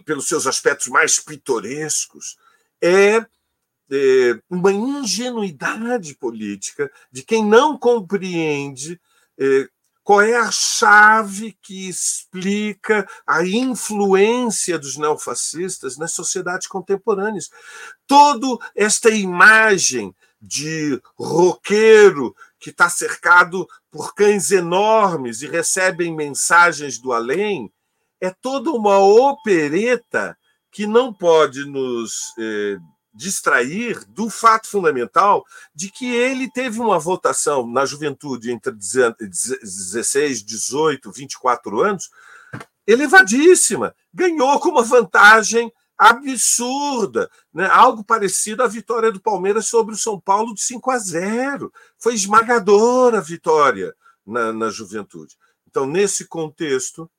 [0.06, 2.38] pelos seus aspectos mais pitorescos,
[2.82, 3.26] é,
[3.92, 9.00] é uma ingenuidade política de quem não compreende
[9.38, 9.68] é,
[10.04, 17.50] qual é a chave que explica a influência dos neofascistas nas sociedades contemporâneas.
[18.06, 27.12] Toda esta imagem de roqueiro que está cercado por cães enormes e recebem mensagens do
[27.12, 27.70] além,
[28.22, 30.38] é toda uma opereta
[30.72, 32.78] que não pode nos eh,
[33.14, 35.44] distrair do fato fundamental
[35.76, 42.10] de que ele teve uma votação na juventude entre 16, 18, 24 anos
[42.88, 47.68] elevadíssima, ganhou com uma vantagem absurda, né?
[47.68, 51.74] algo parecido à vitória do Palmeiras sobre o São Paulo de 5 a 0.
[51.98, 55.38] Foi esmagadora a vitória na, na juventude.
[55.68, 57.10] Então, nesse contexto,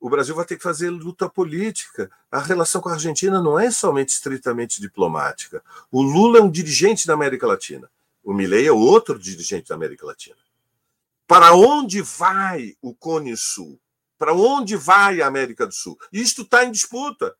[0.00, 2.10] o Brasil vai ter que fazer luta política.
[2.30, 5.62] A relação com a Argentina não é somente estritamente diplomática.
[5.90, 7.90] O Lula é um dirigente da América Latina.
[8.24, 10.38] O Milei é outro dirigente da América Latina.
[11.26, 13.78] Para onde vai o Cone Sul?
[14.18, 15.98] Para onde vai a América do Sul?
[16.12, 17.36] Isto está em disputa.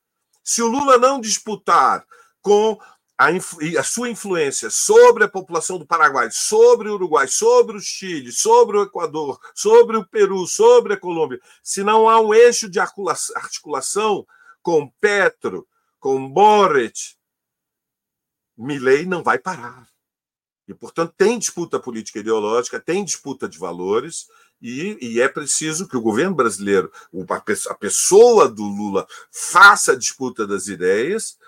[0.50, 2.04] Se o Lula não disputar
[2.42, 2.76] com
[3.16, 8.32] a, a, sua influência sobre a população do Paraguai, sobre o Uruguai, sobre o Chile,
[8.32, 12.80] sobre o Equador, sobre o Peru, sobre a Colômbia, se não há um eixo de
[12.80, 14.26] articulação
[14.60, 15.68] com Petro,
[16.00, 17.14] com Boric,
[18.58, 19.88] Milley não vai parar.
[20.66, 24.26] E, portanto, tem disputa política ideológica, tem disputa de valores,
[24.60, 26.92] e, e, é preciso que o governo brasileiro,
[27.68, 31.38] a pessoa do Lula, faça a disputa das ideias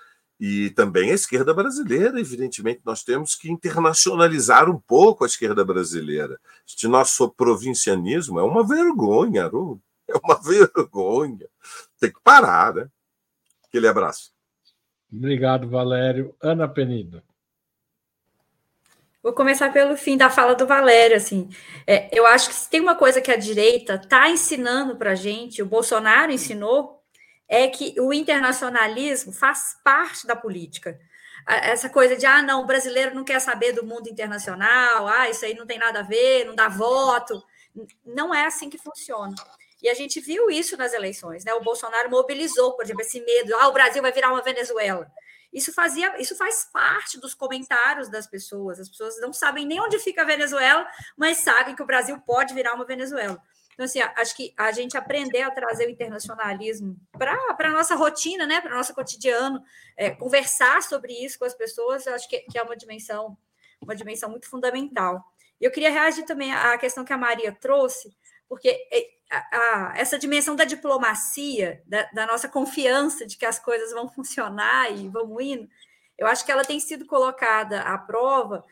[0.40, 2.18] e também a esquerda brasileira.
[2.18, 6.40] Evidentemente, nós temos que internacionalizar um pouco a esquerda brasileira.
[6.66, 9.80] Este nosso provincianismo é uma vergonha, Aru.
[10.08, 11.46] É uma vergonha.
[12.00, 12.88] Tem que parar, né?
[13.68, 14.32] Aquele abraço.
[15.12, 16.34] Obrigado, Valério.
[16.42, 17.22] Ana Penido.
[19.22, 21.16] Vou começar pelo fim da fala do Valério.
[21.16, 21.48] Assim,
[21.86, 25.14] é, eu acho que se tem uma coisa que a direita está ensinando para a
[25.14, 27.00] gente, o Bolsonaro ensinou,
[27.48, 30.98] é que o internacionalismo faz parte da política.
[31.46, 35.44] Essa coisa de, ah, não, o brasileiro não quer saber do mundo internacional, ah, isso
[35.44, 37.42] aí não tem nada a ver, não dá voto.
[38.04, 39.34] Não é assim que funciona.
[39.82, 41.52] E a gente viu isso nas eleições, né?
[41.54, 45.10] O Bolsonaro mobilizou, por exemplo, esse medo, ah, o Brasil vai virar uma Venezuela.
[45.52, 48.80] Isso fazia, isso faz parte dos comentários das pessoas.
[48.80, 50.86] As pessoas não sabem nem onde fica a Venezuela,
[51.16, 53.40] mas sabem que o Brasil pode virar uma Venezuela.
[53.74, 58.46] Então, assim, acho que a gente aprender a trazer o internacionalismo para a nossa rotina,
[58.46, 59.62] né, para o nosso cotidiano,
[59.96, 63.36] é, conversar sobre isso com as pessoas, acho que, que, é uma dimensão,
[63.80, 65.24] uma dimensão muito fundamental.
[65.60, 68.14] E eu queria reagir também à questão que a Maria trouxe,
[68.48, 73.58] porque é, a, a, essa dimensão da diplomacia, da, da, nossa confiança de que as
[73.58, 75.66] coisas vão funcionar e vão indo,
[76.18, 78.62] eu acho que ela tem sido colocada à prova.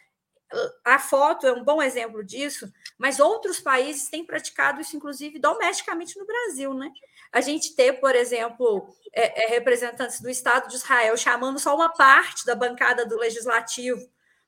[0.85, 6.19] A foto é um bom exemplo disso, mas outros países têm praticado isso, inclusive domesticamente
[6.19, 6.91] no Brasil, né?
[7.33, 11.89] A gente ter, por exemplo, é, é, representantes do Estado de Israel chamando só uma
[11.89, 14.01] parte da bancada do legislativo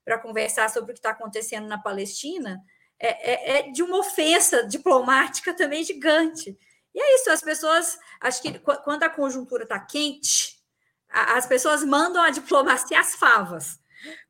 [0.04, 2.60] para conversar sobre o que está acontecendo na Palestina,
[3.02, 6.56] é, é, é de uma ofensa diplomática também gigante.
[6.94, 10.62] E é isso, as pessoas, acho que quando a conjuntura está quente,
[11.08, 13.80] as pessoas mandam a diplomacia às favas.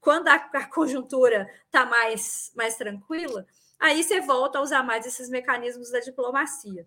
[0.00, 3.46] Quando a, a conjuntura está mais, mais tranquila,
[3.78, 6.86] aí você volta a usar mais esses mecanismos da diplomacia.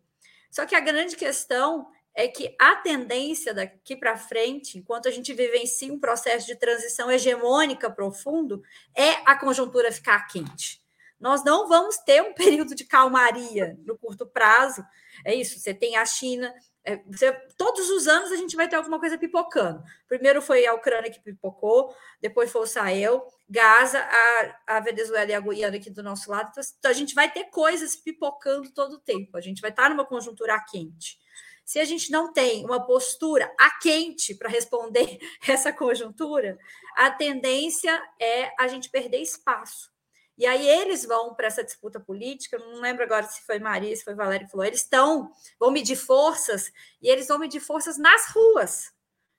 [0.49, 5.33] Só que a grande questão é que a tendência daqui para frente, enquanto a gente
[5.33, 8.63] vivencia um processo de transição hegemônica profundo,
[8.95, 10.84] é a conjuntura ficar quente.
[11.25, 14.85] Nós não vamos ter um período de calmaria no curto prazo.
[15.25, 16.53] É isso, você tem a China.
[16.83, 19.83] É, você, todos os anos a gente vai ter alguma coisa pipocando.
[20.07, 25.33] Primeiro foi a Ucrânia que pipocou, depois foi o Sahel, Gaza, a, a Venezuela e
[25.33, 26.49] a Guiana aqui do nosso lado.
[26.51, 29.35] Então, então, a gente vai ter coisas pipocando todo o tempo.
[29.35, 31.17] A gente vai estar numa conjuntura quente.
[31.65, 35.17] Se a gente não tem uma postura a quente para responder
[35.49, 36.55] essa conjuntura,
[36.95, 39.94] a tendência é a gente perder espaço.
[40.37, 44.03] E aí eles vão para essa disputa política, não lembro agora se foi Maria, se
[44.03, 46.71] foi Valéria que falou, eles estão, vão medir forças,
[47.01, 48.93] e eles vão medir forças nas ruas.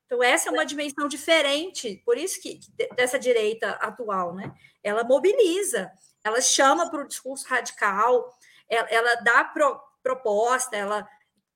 [0.07, 2.61] Então, essa é uma dimensão diferente, por isso que
[2.94, 4.55] dessa direita atual, né?
[4.82, 5.90] Ela mobiliza,
[6.24, 8.32] ela chama para o discurso radical,
[8.68, 11.07] ela, ela dá pro, proposta, ela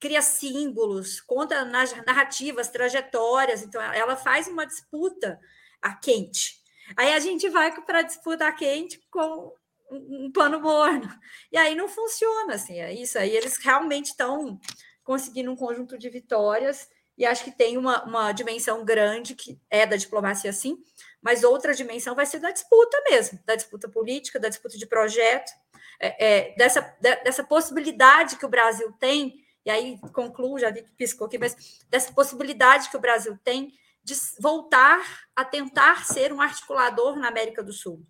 [0.01, 5.38] cria símbolos, conta narrativas, trajetórias, então ela faz uma disputa
[5.80, 6.59] a quente.
[6.97, 9.53] Aí a gente vai para a disputa quente com
[9.91, 11.09] um pano morno.
[11.51, 13.18] E aí não funciona assim, é isso.
[13.18, 14.59] Aí eles realmente estão
[15.03, 16.88] conseguindo um conjunto de vitórias
[17.18, 20.78] e acho que tem uma, uma dimensão grande que é da diplomacia, sim,
[21.20, 25.53] mas outra dimensão vai ser da disputa mesmo, da disputa política, da disputa de projeto,
[26.01, 30.93] é, é, dessa, dessa possibilidade que o Brasil tem, e aí concluo, já vi que
[30.93, 36.40] piscou aqui, mas dessa possibilidade que o Brasil tem de voltar a tentar ser um
[36.40, 38.05] articulador na América do Sul.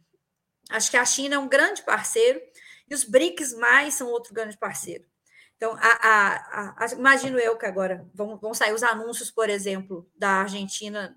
[0.70, 2.40] Acho que a China é um grande parceiro
[2.88, 5.04] e os BRICS mais são outro grande parceiro.
[5.56, 10.10] Então, a, a, a, imagino eu que agora vão, vão sair os anúncios, por exemplo,
[10.16, 11.14] da Argentina,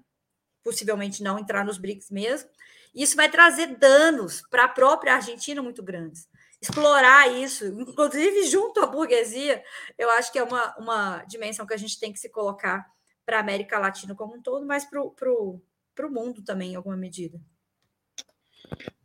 [0.63, 2.49] possivelmente não entrar nos BRICS mesmo.
[2.93, 6.27] Isso vai trazer danos para a própria Argentina muito grandes.
[6.61, 9.63] Explorar isso, inclusive junto à burguesia,
[9.97, 12.85] eu acho que é uma, uma dimensão que a gente tem que se colocar
[13.25, 15.61] para a América Latina como um todo, mas para o
[16.09, 17.39] mundo também, em alguma medida.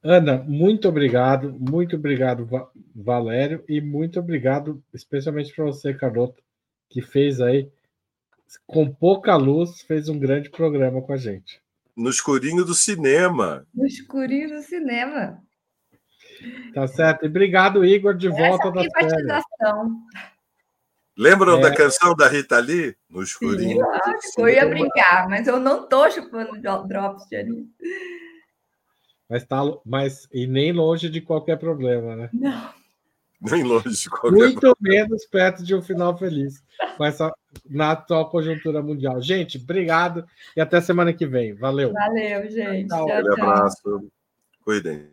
[0.03, 2.49] Ana, muito obrigado, muito obrigado,
[2.95, 6.41] Valério, e muito obrigado, especialmente para você, Carlota,
[6.89, 7.71] que fez aí,
[8.67, 11.61] com pouca luz, fez um grande programa com a gente.
[11.97, 13.67] No escurinho do cinema.
[13.75, 15.43] No escurinho do cinema.
[16.73, 17.25] Tá certo.
[17.25, 20.01] E obrigado, Igor, de Essa volta da privatização.
[21.19, 21.63] Lembram é...
[21.63, 22.95] da canção da Rita Lee?
[23.11, 23.85] No escurinho.
[24.21, 26.53] Sim, eu ia brincar, mas eu não tô chupando
[26.87, 27.69] drops de anime.
[29.29, 32.31] Mas tá, mas e nem longe de qualquer problema, né?
[32.33, 32.79] Não.
[33.41, 35.07] Nem longe de qualquer Muito problema.
[35.07, 36.61] menos perto de um final feliz
[36.97, 37.33] com essa
[37.71, 39.23] na atual conjuntura mundial.
[39.23, 41.55] Gente, obrigado e até semana que vem.
[41.55, 41.93] Valeu.
[41.93, 42.89] Valeu, gente.
[42.89, 43.23] Tchau, tchau.
[43.23, 44.11] Um abraço.
[44.65, 45.09] Cuidem.